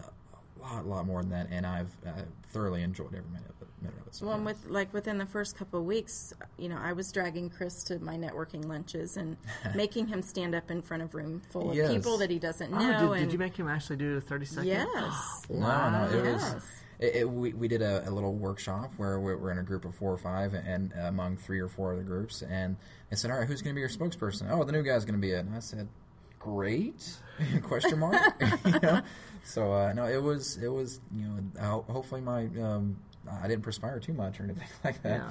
a 0.60 0.62
lot, 0.62 0.88
lot 0.88 1.06
more 1.06 1.22
than 1.22 1.32
that, 1.32 1.48
and 1.52 1.66
I've 1.66 1.96
uh, 2.06 2.12
thoroughly 2.52 2.82
enjoyed 2.82 3.08
every 3.16 3.30
minute 3.32 3.52
of 3.84 3.88
of 3.90 4.08
it 4.08 4.20
Well, 4.22 4.34
and 4.36 4.46
with 4.46 4.66
like 4.68 4.94
within 4.94 5.18
the 5.18 5.26
first 5.26 5.56
couple 5.58 5.80
of 5.80 5.86
weeks, 5.86 6.34
you 6.58 6.70
know, 6.70 6.78
I 6.82 6.94
was 6.94 7.12
dragging 7.12 7.50
Chris 7.50 7.84
to 7.86 8.00
my 8.00 8.16
networking 8.18 8.66
lunches 8.66 9.18
and 9.18 9.38
making 9.76 10.08
him 10.08 10.22
stand 10.22 10.56
up 10.56 10.70
in 10.72 10.82
front 10.82 11.04
of 11.04 11.14
a 11.14 11.18
room 11.18 11.42
full 11.52 11.72
of 11.72 11.76
Yes. 11.78 11.92
people 11.92 12.18
that 12.18 12.30
he 12.30 12.40
doesn't 12.40 12.74
Oh, 12.74 12.78
know. 12.78 13.00
did, 13.00 13.22
and 13.22 13.26
did 13.26 13.34
you 13.34 13.40
make 13.40 13.56
him 13.58 13.68
actually 13.68 13.98
do 13.98 14.18
a 14.18 14.22
30 14.22 14.46
second? 14.46 14.66
yes, 14.68 15.46
No, 15.50 15.90
no, 15.90 16.10
it 16.12 16.34
was. 16.34 16.56
It, 17.00 17.16
it, 17.16 17.30
we, 17.30 17.54
we 17.54 17.68
did 17.70 17.82
a, 17.82 18.08
a 18.10 18.12
little 18.12 18.34
workshop 18.34 18.92
where 18.98 19.20
we 19.22 19.34
we're 19.34 19.52
in 19.52 19.58
a 19.60 19.64
group 19.64 19.86
of 19.86 19.96
four 19.96 20.12
or 20.12 20.18
five, 20.18 20.54
and 20.54 20.92
uh, 20.98 21.04
among 21.04 21.38
three 21.38 21.60
or 21.62 21.70
four 21.70 21.94
other 21.94 22.04
groups, 22.04 22.42
and 22.42 22.76
I 23.10 23.16
said, 23.16 23.32
"All 23.32 23.38
right, 23.38 23.48
who's 23.48 23.62
going 23.62 23.74
to 23.74 23.76
be 23.76 23.80
your 23.80 23.90
spokesperson?" 23.90 24.48
Oh, 24.52 24.66
the 24.66 24.74
new 24.74 24.84
guy's 24.84 25.06
going 25.06 25.16
to 25.16 25.22
be 25.22 25.32
it. 25.32 25.46
And 25.46 25.56
I 25.56 25.60
said, 25.60 25.88
great 26.40 27.10
question 27.64 28.00
mark 28.00 28.16
you 28.66 28.80
know 28.82 29.02
so 29.44 29.74
uh, 29.74 29.92
no 29.94 30.06
it 30.06 30.22
was 30.24 30.58
it 30.58 30.70
was 30.70 31.02
you 31.14 31.26
know 31.28 31.38
ho- 31.62 31.86
hopefully 31.90 32.22
my 32.22 32.46
um, 32.62 32.96
i 33.42 33.48
didn't 33.48 33.64
perspire 33.64 34.00
too 34.00 34.14
much 34.14 34.40
or 34.40 34.44
anything 34.44 34.68
like 34.84 35.02
that 35.04 35.18
Yeah. 35.22 35.28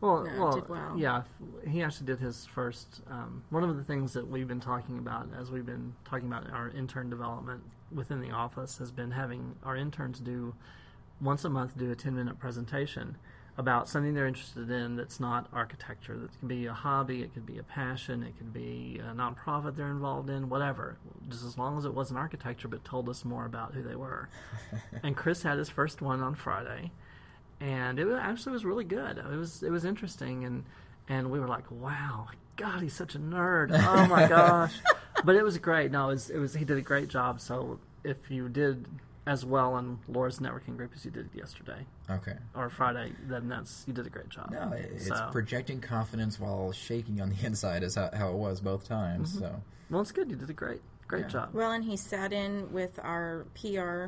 Well, 0.00 0.24
No, 0.24 0.38
well, 0.38 0.66
well. 0.68 0.94
yeah. 0.98 1.22
He 1.66 1.82
actually 1.82 2.06
did 2.06 2.18
his 2.18 2.44
first. 2.44 3.00
Um, 3.08 3.42
one 3.48 3.62
of 3.64 3.74
the 3.74 3.84
things 3.84 4.12
that 4.12 4.28
we've 4.28 4.48
been 4.48 4.60
talking 4.60 4.98
about 4.98 5.28
as 5.40 5.50
we've 5.50 5.64
been 5.64 5.94
talking 6.04 6.26
about 6.28 6.50
our 6.50 6.68
intern 6.70 7.08
development 7.08 7.62
within 7.94 8.20
the 8.20 8.30
office 8.30 8.76
has 8.78 8.90
been 8.90 9.12
having 9.12 9.54
our 9.64 9.76
interns 9.76 10.18
do 10.20 10.54
once 11.22 11.44
a 11.44 11.48
month 11.48 11.78
do 11.78 11.90
a 11.90 11.94
ten 11.94 12.14
minute 12.14 12.38
presentation 12.38 13.16
about 13.56 13.88
something 13.88 14.12
they're 14.12 14.26
interested 14.26 14.68
in 14.70 14.96
that's 14.96 15.20
not 15.20 15.46
architecture. 15.54 16.18
That 16.18 16.38
can 16.38 16.48
be 16.48 16.66
a 16.66 16.72
hobby, 16.74 17.22
it 17.22 17.32
could 17.32 17.46
be 17.46 17.56
a 17.58 17.62
passion, 17.62 18.22
it 18.24 18.36
could 18.36 18.52
be 18.52 19.00
a 19.00 19.14
nonprofit 19.14 19.76
they're 19.76 19.90
involved 19.92 20.28
in, 20.28 20.50
whatever. 20.50 20.98
Just 21.28 21.44
as 21.44 21.56
long 21.58 21.78
as 21.78 21.84
it 21.84 21.94
wasn't 21.94 22.18
architecture, 22.18 22.68
but 22.68 22.84
told 22.84 23.08
us 23.08 23.24
more 23.24 23.46
about 23.46 23.74
who 23.74 23.82
they 23.82 23.96
were. 23.96 24.28
and 25.02 25.16
Chris 25.16 25.42
had 25.42 25.58
his 25.58 25.68
first 25.70 26.02
one 26.02 26.20
on 26.20 26.34
Friday 26.34 26.90
and 27.60 27.98
it 27.98 28.08
actually 28.12 28.52
was 28.52 28.64
really 28.64 28.84
good. 28.84 29.16
It 29.18 29.36
was 29.36 29.62
it 29.62 29.70
was 29.70 29.84
interesting, 29.84 30.44
and 30.44 30.64
and 31.08 31.30
we 31.30 31.38
were 31.38 31.46
like, 31.48 31.70
wow, 31.70 32.26
God, 32.56 32.82
he's 32.82 32.94
such 32.94 33.14
a 33.14 33.18
nerd. 33.18 33.70
Oh 33.72 34.06
my 34.08 34.26
gosh! 34.28 34.74
but 35.24 35.36
it 35.36 35.42
was 35.44 35.56
great. 35.58 35.90
No, 35.92 36.08
it 36.10 36.14
was, 36.14 36.30
it 36.30 36.38
was 36.38 36.54
he 36.54 36.64
did 36.64 36.76
a 36.78 36.82
great 36.82 37.08
job. 37.08 37.40
So 37.40 37.78
if 38.02 38.16
you 38.30 38.48
did 38.48 38.86
as 39.26 39.44
well 39.46 39.78
in 39.78 39.98
Laura's 40.08 40.38
networking 40.40 40.76
group 40.76 40.90
as 40.94 41.02
you 41.06 41.10
did 41.10 41.30
yesterday 41.32 41.86
okay 42.10 42.34
or 42.54 42.68
Friday, 42.68 43.12
then 43.26 43.48
that's 43.48 43.84
you 43.86 43.94
did 43.94 44.06
a 44.06 44.10
great 44.10 44.28
job. 44.28 44.50
no 44.50 44.70
it's 44.74 45.06
So- 45.06 45.28
projecting 45.32 45.80
confidence 45.80 46.38
while 46.38 46.72
shaking 46.72 47.22
on 47.22 47.30
the 47.30 47.36
inside 47.46 47.82
is 47.82 47.94
how, 47.94 48.10
how 48.12 48.28
it 48.28 48.34
was 48.34 48.60
both 48.60 48.86
times 48.86 49.30
Mm-hmm. 49.36 49.44
so 49.44 49.62
well, 49.90 50.00
it's 50.02 50.12
good. 50.12 50.28
You 50.30 50.36
did 50.36 50.50
a 50.50 50.54
great 50.54 50.82
great 51.08 51.22
Yeah. 51.22 51.28
job. 51.28 51.50
Well, 51.54 51.72
and 51.72 51.84
he 51.84 51.96
sat 51.96 52.32
in 52.32 52.72
with 52.72 52.98
our 53.02 53.46
PR 53.54 54.06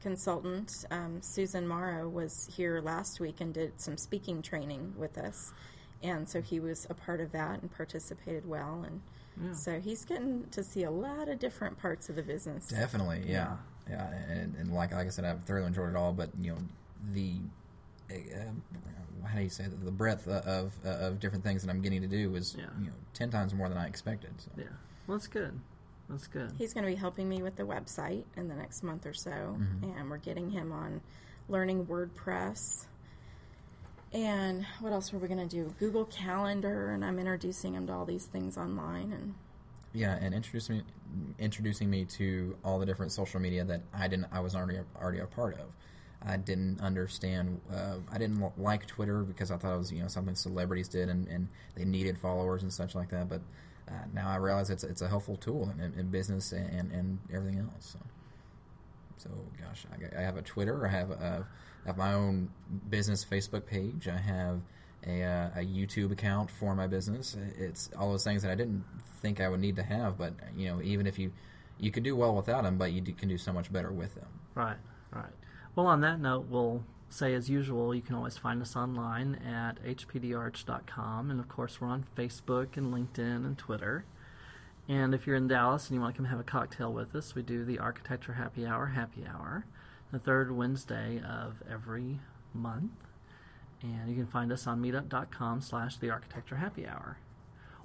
consultant, 0.00 0.84
um, 0.90 1.20
Susan 1.22 1.66
Morrow, 1.66 2.08
was 2.08 2.46
here 2.46 2.80
last 2.80 3.18
week 3.20 3.40
and 3.40 3.52
did 3.52 3.80
some 3.80 3.96
speaking 3.96 4.42
training 4.42 4.94
with 4.96 5.18
us. 5.18 5.52
And 6.02 6.28
so 6.28 6.40
he 6.42 6.60
was 6.60 6.86
a 6.90 6.94
part 6.94 7.20
of 7.20 7.32
that 7.32 7.60
and 7.62 7.70
participated 7.72 8.46
well. 8.46 8.84
And 8.86 9.00
Yeah. 9.42 9.52
so 9.54 9.80
he's 9.80 10.04
getting 10.04 10.44
to 10.50 10.62
see 10.62 10.84
a 10.84 10.90
lot 10.90 11.28
of 11.28 11.38
different 11.38 11.78
parts 11.78 12.08
of 12.08 12.16
the 12.16 12.22
business. 12.22 12.68
Definitely, 12.68 13.24
yeah, 13.26 13.56
yeah, 13.88 14.06
and, 14.28 14.54
and 14.56 14.72
like 14.72 14.92
like 14.92 15.06
I 15.06 15.10
said, 15.10 15.24
I've 15.24 15.42
thoroughly 15.44 15.66
enjoyed 15.66 15.90
it 15.90 15.96
all. 15.96 16.12
But 16.12 16.30
you 16.40 16.52
know, 16.52 16.58
the 17.12 17.40
uh, 18.10 19.26
how 19.26 19.36
do 19.36 19.42
you 19.42 19.48
say 19.50 19.64
that? 19.64 19.84
The 19.84 19.90
breadth 19.90 20.28
of 20.28 20.72
uh, 20.84 20.88
of 20.88 21.18
different 21.20 21.44
things 21.44 21.62
that 21.62 21.70
I'm 21.70 21.80
getting 21.82 22.00
to 22.02 22.06
do 22.08 22.34
is 22.36 22.54
Yeah. 22.58 22.66
you 22.78 22.86
know 22.86 22.92
ten 23.14 23.30
times 23.30 23.52
more 23.54 23.68
than 23.68 23.78
I 23.78 23.86
expected. 23.88 24.30
So. 24.40 24.50
Yeah, 24.56 24.64
well, 25.06 25.18
that's 25.18 25.26
good. 25.28 25.58
That's 26.08 26.26
good. 26.26 26.52
He's 26.56 26.72
going 26.72 26.84
to 26.84 26.90
be 26.90 26.96
helping 26.96 27.28
me 27.28 27.42
with 27.42 27.56
the 27.56 27.64
website 27.64 28.24
in 28.36 28.48
the 28.48 28.54
next 28.54 28.82
month 28.82 29.06
or 29.06 29.14
so, 29.14 29.56
and 29.82 30.08
we're 30.10 30.18
getting 30.18 30.50
him 30.50 30.72
on 30.72 31.00
learning 31.48 31.86
WordPress. 31.86 32.86
And 34.12 34.64
what 34.80 34.92
else 34.92 35.12
were 35.12 35.18
we 35.18 35.28
going 35.28 35.46
to 35.46 35.56
do? 35.56 35.74
Google 35.78 36.04
Calendar, 36.06 36.90
and 36.90 37.04
I'm 37.04 37.18
introducing 37.18 37.74
him 37.74 37.86
to 37.88 37.92
all 37.92 38.04
these 38.04 38.26
things 38.26 38.56
online. 38.56 39.12
And 39.12 39.34
Yeah, 39.92 40.16
and 40.20 40.32
introducing 40.32 40.76
me, 40.76 40.82
introducing 41.38 41.90
me 41.90 42.04
to 42.04 42.56
all 42.64 42.78
the 42.78 42.86
different 42.86 43.12
social 43.12 43.40
media 43.40 43.64
that 43.64 43.82
I 43.92 44.06
didn't, 44.08 44.28
I 44.32 44.40
was 44.40 44.54
already 44.54 44.78
already 45.00 45.18
a 45.18 45.26
part 45.26 45.54
of. 45.54 45.66
I 46.22 46.36
didn't 46.36 46.80
understand. 46.80 47.60
Uh, 47.72 47.96
I 48.10 48.18
didn't 48.18 48.40
li- 48.40 48.50
like 48.56 48.86
Twitter 48.86 49.22
because 49.22 49.50
I 49.50 49.56
thought 49.56 49.74
it 49.74 49.78
was 49.78 49.92
you 49.92 50.02
know 50.02 50.08
something 50.08 50.34
celebrities 50.34 50.88
did 50.88 51.08
and, 51.08 51.28
and 51.28 51.48
they 51.74 51.84
needed 51.84 52.16
followers 52.18 52.62
and 52.62 52.72
such 52.72 52.94
like 52.94 53.10
that. 53.10 53.28
But 53.28 53.42
uh, 53.88 53.92
now 54.12 54.28
I 54.28 54.36
realize 54.36 54.70
it's 54.70 54.84
it's 54.84 55.02
a 55.02 55.08
helpful 55.08 55.36
tool 55.36 55.72
in, 55.78 55.98
in 55.98 56.10
business 56.10 56.52
and, 56.52 56.90
and 56.90 57.18
everything 57.32 57.60
else. 57.60 57.94
So, 57.94 57.98
so 59.18 59.30
gosh, 59.60 59.86
I, 59.92 60.18
I 60.18 60.22
have 60.22 60.36
a 60.36 60.42
Twitter. 60.42 60.86
I 60.86 60.90
have 60.90 61.10
a, 61.10 61.46
I 61.84 61.88
have 61.88 61.96
my 61.96 62.14
own 62.14 62.50
business 62.90 63.24
Facebook 63.24 63.66
page. 63.66 64.08
I 64.08 64.18
have 64.18 64.60
a, 65.06 65.22
uh, 65.22 65.50
a 65.56 65.64
YouTube 65.64 66.10
account 66.10 66.50
for 66.50 66.74
my 66.74 66.88
business. 66.88 67.36
It's 67.58 67.90
all 67.96 68.10
those 68.10 68.24
things 68.24 68.42
that 68.42 68.50
I 68.50 68.56
didn't 68.56 68.84
think 69.20 69.40
I 69.40 69.48
would 69.48 69.60
need 69.60 69.76
to 69.76 69.84
have, 69.84 70.18
but 70.18 70.34
you 70.56 70.68
know, 70.68 70.82
even 70.82 71.06
if 71.06 71.18
you 71.18 71.32
you 71.78 71.90
can 71.90 72.02
do 72.02 72.16
well 72.16 72.34
without 72.34 72.64
them, 72.64 72.78
but 72.78 72.92
you 72.92 73.00
do, 73.00 73.12
can 73.12 73.28
do 73.28 73.38
so 73.38 73.52
much 73.52 73.72
better 73.72 73.92
with 73.92 74.14
them. 74.14 74.28
Right, 74.54 74.78
right. 75.12 75.32
Well, 75.76 75.86
on 75.86 76.00
that 76.00 76.20
note, 76.20 76.46
we'll 76.48 76.82
say 77.08 77.34
as 77.34 77.48
usual, 77.48 77.94
you 77.94 78.02
can 78.02 78.14
always 78.14 78.36
find 78.36 78.60
us 78.60 78.76
online 78.76 79.36
at 79.36 79.82
hpdarch.com. 79.84 81.30
And 81.30 81.40
of 81.40 81.48
course, 81.48 81.80
we're 81.80 81.88
on 81.88 82.04
Facebook 82.16 82.76
and 82.76 82.92
LinkedIn 82.92 83.44
and 83.44 83.56
Twitter. 83.56 84.04
And 84.88 85.14
if 85.14 85.26
you're 85.26 85.36
in 85.36 85.48
Dallas 85.48 85.88
and 85.88 85.96
you 85.96 86.00
want 86.00 86.14
to 86.14 86.18
come 86.18 86.26
have 86.26 86.38
a 86.40 86.44
cocktail 86.44 86.92
with 86.92 87.14
us, 87.14 87.34
we 87.34 87.42
do 87.42 87.64
the 87.64 87.78
Architecture 87.78 88.34
Happy 88.34 88.64
Hour 88.66 88.86
Happy 88.86 89.24
Hour, 89.26 89.64
the 90.12 90.18
third 90.18 90.52
Wednesday 90.52 91.20
of 91.28 91.62
every 91.70 92.20
month. 92.54 92.92
And 93.82 94.08
you 94.08 94.14
can 94.16 94.26
find 94.26 94.52
us 94.52 94.66
on 94.66 94.80
meetup.com 94.80 95.60
slash 95.60 95.96
the 95.96 96.10
Architecture 96.10 96.56
Happy 96.56 96.86
Hour. 96.86 97.18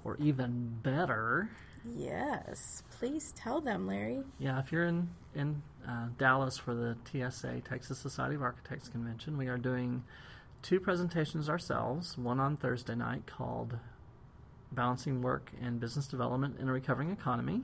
Or 0.04 0.16
even 0.18 0.78
better, 0.82 1.48
yes, 1.84 2.82
please 2.90 3.32
tell 3.36 3.60
them, 3.60 3.86
Larry. 3.86 4.20
yeah, 4.38 4.58
if 4.58 4.72
you're 4.72 4.86
in 4.86 5.08
in 5.34 5.62
uh, 5.88 6.06
Dallas 6.18 6.58
for 6.58 6.74
the 6.74 6.96
TSA 7.10 7.62
Texas 7.68 7.98
Society 7.98 8.34
of 8.34 8.42
Architects 8.42 8.88
convention, 8.88 9.36
we 9.36 9.48
are 9.48 9.58
doing 9.58 10.04
two 10.62 10.78
presentations 10.80 11.48
ourselves. 11.48 12.16
One 12.16 12.38
on 12.40 12.56
Thursday 12.56 12.94
night 12.94 13.26
called 13.26 13.76
"Balancing 14.72 15.22
Work 15.22 15.50
and 15.60 15.80
Business 15.80 16.06
Development 16.06 16.56
in 16.60 16.68
a 16.68 16.72
Recovering 16.72 17.10
Economy," 17.10 17.62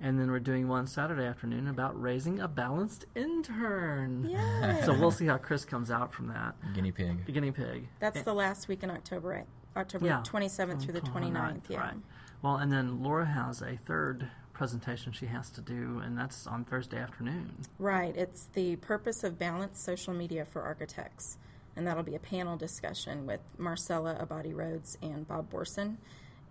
and 0.00 0.18
then 0.18 0.30
we're 0.30 0.40
doing 0.40 0.68
one 0.68 0.86
Saturday 0.86 1.24
afternoon 1.24 1.68
about 1.68 2.00
raising 2.00 2.40
a 2.40 2.48
balanced 2.48 3.06
intern. 3.14 4.26
Yeah. 4.28 4.84
So 4.84 4.92
we'll 4.94 5.10
see 5.10 5.26
how 5.26 5.36
Chris 5.38 5.64
comes 5.64 5.90
out 5.90 6.12
from 6.12 6.28
that. 6.28 6.54
Guinea 6.74 6.92
pig. 6.92 7.24
The 7.26 7.32
guinea 7.32 7.52
pig. 7.52 7.88
That's 8.00 8.22
the 8.22 8.34
last 8.34 8.68
week 8.68 8.82
in 8.82 8.90
October, 8.90 9.28
right? 9.28 9.46
October 9.76 10.06
Yeah. 10.06 10.22
27th 10.26 10.82
through 10.82 10.92
the 10.94 11.00
29th. 11.00 11.62
Yeah. 11.68 11.78
Right. 11.80 11.94
Well, 12.42 12.56
and 12.56 12.70
then 12.72 13.02
Laura 13.02 13.24
has 13.24 13.62
a 13.62 13.78
third 13.86 14.28
presentation 14.52 15.12
she 15.12 15.26
has 15.26 15.50
to 15.50 15.60
do, 15.60 16.00
and 16.04 16.16
that's 16.16 16.46
on 16.46 16.64
Thursday 16.64 16.98
afternoon. 16.98 17.50
Right. 17.78 18.16
It's 18.16 18.46
the 18.52 18.76
purpose 18.76 19.24
of 19.24 19.38
balanced 19.38 19.82
social 19.84 20.14
media 20.14 20.44
for 20.44 20.62
architects. 20.62 21.38
And 21.76 21.86
that'll 21.86 22.02
be 22.02 22.14
a 22.14 22.20
panel 22.20 22.56
discussion 22.56 23.26
with 23.26 23.40
Marcella 23.56 24.14
Abadi 24.20 24.54
Rhodes 24.54 24.98
and 25.02 25.26
Bob 25.26 25.50
Borson 25.50 25.96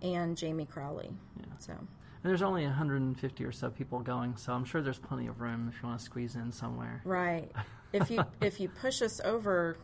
and 0.02 0.36
Jamie 0.36 0.66
Crowley. 0.66 1.10
Yeah. 1.38 1.46
So, 1.60 1.72
And 1.74 1.88
there's 2.24 2.42
only 2.42 2.64
150 2.64 3.44
or 3.44 3.52
so 3.52 3.70
people 3.70 4.00
going, 4.00 4.36
so 4.36 4.52
I'm 4.52 4.64
sure 4.64 4.82
there's 4.82 4.98
plenty 4.98 5.28
of 5.28 5.40
room 5.40 5.70
if 5.72 5.80
you 5.80 5.88
want 5.88 6.00
to 6.00 6.04
squeeze 6.04 6.34
in 6.34 6.50
somewhere. 6.50 7.02
right. 7.04 7.50
if 7.92 8.10
you 8.10 8.24
if 8.40 8.58
you 8.58 8.68
push 8.68 9.00
us 9.02 9.20
over 9.20 9.76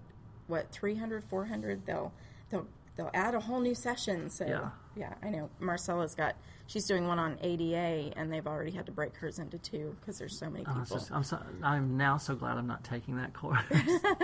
what 0.46 0.72
300 0.72 1.22
400 1.24 1.84
they'll 1.84 2.10
they'll 2.50 2.66
they'll 2.98 3.10
add 3.14 3.34
a 3.34 3.40
whole 3.40 3.60
new 3.60 3.74
session. 3.74 4.28
So, 4.28 4.44
Yeah. 4.44 4.70
yeah, 4.96 5.14
I 5.22 5.30
know 5.30 5.48
Marcella's 5.60 6.14
got 6.14 6.34
she's 6.66 6.84
doing 6.86 7.06
one 7.06 7.18
on 7.18 7.38
ADA 7.40 8.12
and 8.18 8.30
they've 8.30 8.46
already 8.46 8.72
had 8.72 8.84
to 8.86 8.92
break 8.92 9.16
hers 9.16 9.38
into 9.38 9.56
two 9.56 9.96
because 10.00 10.18
there's 10.18 10.36
so 10.38 10.50
many 10.50 10.64
Oh, 10.66 10.70
people. 10.70 10.82
it's 10.82 10.90
just, 10.90 11.12
I'm, 11.12 11.22
so, 11.22 11.38
I'm 11.62 11.96
now 11.96 12.18
so 12.18 12.34
glad 12.34 12.58
I'm 12.58 12.66
not 12.66 12.84
taking 12.84 13.16
that 13.16 13.32
course. 13.32 13.62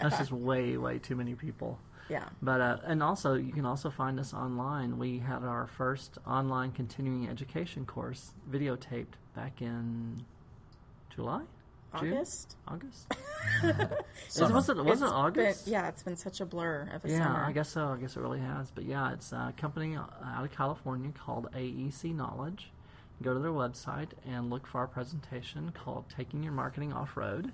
That's 0.00 0.16
just 0.16 0.32
way, 0.32 0.78
way 0.78 0.98
too 0.98 1.16
many 1.16 1.34
people. 1.34 1.78
yeah. 2.08 2.24
But 2.40 2.60
uh, 2.60 2.78
and 2.84 3.02
also 3.02 3.34
you 3.34 3.52
can 3.52 3.66
also 3.66 3.90
find 3.90 4.18
us 4.20 4.32
online. 4.32 4.96
We 4.96 5.18
had 5.18 5.42
our 5.44 5.66
first 5.66 6.16
online 6.26 6.70
continuing 6.72 7.28
education 7.28 7.84
course 7.84 8.32
videotaped 8.50 9.14
back 9.34 9.60
in 9.60 10.24
July? 11.14 11.42
August? 11.92 12.56
August. 12.68 13.06
Is, 13.62 13.74
Summer. 14.28 14.54
was 14.54 14.68
it 14.68 14.76
was 14.76 15.02
It's 15.02 15.10
it 15.10 15.14
August? 15.14 15.64
been- 15.64 15.72
yeah, 15.72 15.88
it's 15.88 16.02
been 16.02 16.16
such 16.16 16.40
a 16.40 16.46
blur 16.46 16.88
of 16.94 17.04
a 17.04 17.08
summer. 17.08 17.12
Yeah, 17.20 17.24
summer. 17.26 17.44
I 17.44 17.52
guess 17.52 17.68
so. 17.68 17.88
I 17.88 17.96
guess 17.96 18.16
it 18.16 18.20
really 18.20 18.40
has. 18.40 18.70
But 18.70 18.84
yeah, 18.84 19.12
it's 19.12 19.32
a 19.32 19.52
company 19.56 19.96
out 19.96 20.44
of 20.44 20.50
California 20.52 21.10
called 21.12 21.48
AEC 21.54 22.14
Knowledge. 22.14 22.70
Go 23.22 23.34
to 23.34 23.40
their 23.40 23.50
website 23.52 24.08
and 24.26 24.48
look 24.50 24.66
for 24.66 24.78
our 24.78 24.86
presentation 24.86 25.72
called 25.72 26.04
"Taking 26.16 26.42
Your 26.42 26.52
Marketing 26.52 26.92
Off 26.92 27.16
Road." 27.16 27.52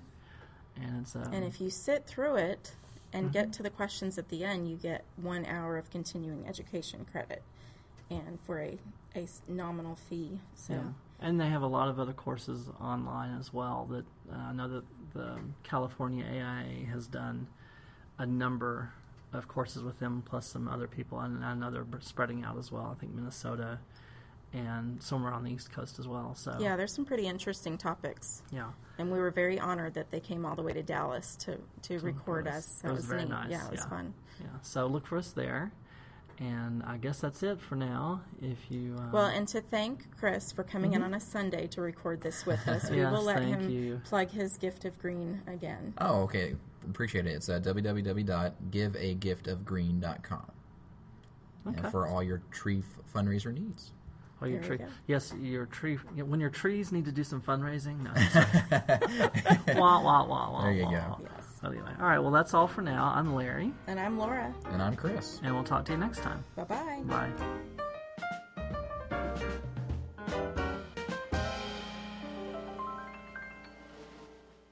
And 0.75 1.01
it's 1.01 1.15
um, 1.15 1.33
And 1.33 1.43
if 1.43 1.59
you 1.59 1.69
sit 1.69 2.05
through 2.05 2.35
it 2.35 2.73
and 3.13 3.25
Mm-hmm. 3.25 3.31
get 3.33 3.53
to 3.53 3.63
the 3.63 3.69
questions 3.69 4.17
at 4.17 4.29
the 4.29 4.43
end, 4.43 4.69
you 4.69 4.75
get 4.75 5.03
one 5.15 5.45
hour 5.45 5.77
of 5.77 5.89
continuing 5.89 6.45
education 6.47 7.05
credit, 7.11 7.41
and 8.11 8.37
for 8.45 8.59
a 8.61 8.77
a 9.15 9.25
nominal 9.47 9.95
fee. 9.95 10.39
So 10.55 10.73
yeah, 10.73 10.79
and 11.19 11.39
they 11.39 11.49
have 11.49 11.61
a 11.61 11.67
lot 11.67 11.89
of 11.89 11.99
other 11.99 12.13
courses 12.13 12.69
online 12.81 13.37
as 13.39 13.53
well. 13.53 13.87
That 13.89 14.05
uh, 14.31 14.37
I 14.49 14.53
know 14.53 14.67
that 14.67 14.83
the 15.13 15.37
California 15.63 16.25
AIA 16.25 16.85
has 16.91 17.07
done 17.07 17.47
a 18.17 18.25
number 18.25 18.91
of 19.33 19.47
courses 19.47 19.83
with 19.83 19.99
them, 19.99 20.23
plus 20.25 20.47
some 20.47 20.67
other 20.67 20.87
people, 20.87 21.19
and 21.19 21.43
I 21.43 21.53
know 21.53 21.71
they're 21.71 21.85
spreading 22.01 22.43
out 22.43 22.57
as 22.57 22.71
well. 22.71 22.93
I 22.95 22.99
think 22.99 23.13
Minnesota 23.13 23.79
and 24.53 25.01
somewhere 25.03 25.33
on 25.33 25.43
the 25.43 25.51
East 25.51 25.71
Coast 25.71 25.99
as 25.99 26.07
well. 26.07 26.33
So 26.35 26.55
yeah, 26.59 26.75
there's 26.75 26.93
some 26.93 27.05
pretty 27.05 27.27
interesting 27.27 27.77
topics, 27.77 28.43
yeah. 28.51 28.67
and 28.97 29.11
we 29.11 29.19
were 29.19 29.31
very 29.31 29.59
honored 29.59 29.95
that 29.95 30.11
they 30.11 30.19
came 30.19 30.45
all 30.45 30.55
the 30.55 30.61
way 30.63 30.73
to 30.73 30.83
Dallas 30.83 31.35
to 31.37 31.57
to 31.83 31.95
record 31.99 32.45
record 32.45 32.47
us. 32.47 32.81
It 32.83 32.87
was 32.87 32.97
was 32.97 33.05
very 33.05 33.21
neat. 33.23 33.29
nice, 33.29 33.51
Yeah, 33.51 33.65
it 33.65 33.71
was 33.71 33.81
yeah. 33.81 33.89
fun. 33.89 34.13
Yeah, 34.39 34.47
so 34.61 34.87
look 34.87 35.05
for 35.05 35.17
us 35.17 35.31
there. 35.31 35.71
And 36.39 36.83
I 36.83 36.97
guess 36.97 37.19
that's 37.21 37.41
it 37.41 37.59
for 37.59 37.75
now. 37.75 38.21
If 38.41 38.69
you 38.69 38.95
uh, 38.99 39.07
Well, 39.11 39.25
and 39.25 39.47
to 39.47 39.59
thank 39.61 40.15
Chris 40.19 40.51
for 40.51 40.63
coming 40.63 40.93
in 40.93 41.01
on 41.01 41.15
a 41.15 41.19
Sunday 41.19 41.65
to 41.67 41.81
record 41.81 42.21
this 42.21 42.45
with 42.45 42.67
us, 42.67 42.89
we 42.91 42.97
Yes, 43.01 43.11
will 43.11 43.23
let 43.23 43.41
him 43.41 43.67
you. 43.69 44.01
plug 44.05 44.29
his 44.29 44.55
gift 44.57 44.85
of 44.85 44.99
green 44.99 45.41
again. 45.47 45.93
Oh, 45.97 46.21
okay. 46.23 46.55
Appreciate 46.87 47.25
it. 47.25 47.31
It's 47.31 47.49
uh, 47.49 47.59
www.giveagiftofgreen.com. 47.59 50.51
Okay. 51.67 51.79
And 51.81 51.91
for 51.91 52.07
all 52.07 52.23
your 52.23 52.41
tree 52.51 52.79
f- 52.79 52.99
fundraiser 53.13 53.53
needs. 53.53 53.91
Well, 54.39 54.49
your 54.51 54.61
tree. 54.61 54.77
Yes, 55.07 55.33
your 55.41 55.65
tree. 55.65 55.95
When 55.95 56.39
your 56.39 56.51
trees 56.51 56.91
need 56.91 57.05
to 57.05 57.11
do 57.11 57.23
some 57.23 57.41
fundraising. 57.41 58.03
No, 58.03 58.11
I'm 58.15 58.29
sorry. 58.29 58.47
wah 59.79 59.99
wah 60.01 60.23
wah 60.25 60.51
wah. 60.51 60.61
There 60.61 60.73
you 60.73 60.83
wah. 60.85 60.91
go. 61.17 61.19
Yes. 61.63 61.71
Anyway, 61.71 61.91
all 61.99 62.05
right. 62.07 62.19
Well, 62.19 62.31
that's 62.31 62.53
all 62.53 62.67
for 62.67 62.81
now. 62.81 63.11
I'm 63.15 63.33
Larry, 63.33 63.73
And 63.87 63.99
I'm 63.99 64.17
Laura. 64.17 64.53
And 64.71 64.81
I'm 64.81 64.95
Chris. 64.95 65.39
and 65.43 65.53
we'll 65.53 65.63
talk 65.63 65.85
to 65.85 65.91
you 65.93 65.97
next 65.97 66.19
time. 66.19 66.43
Bye 66.55 66.63
bye. 66.63 67.01
Bye. 67.05 67.29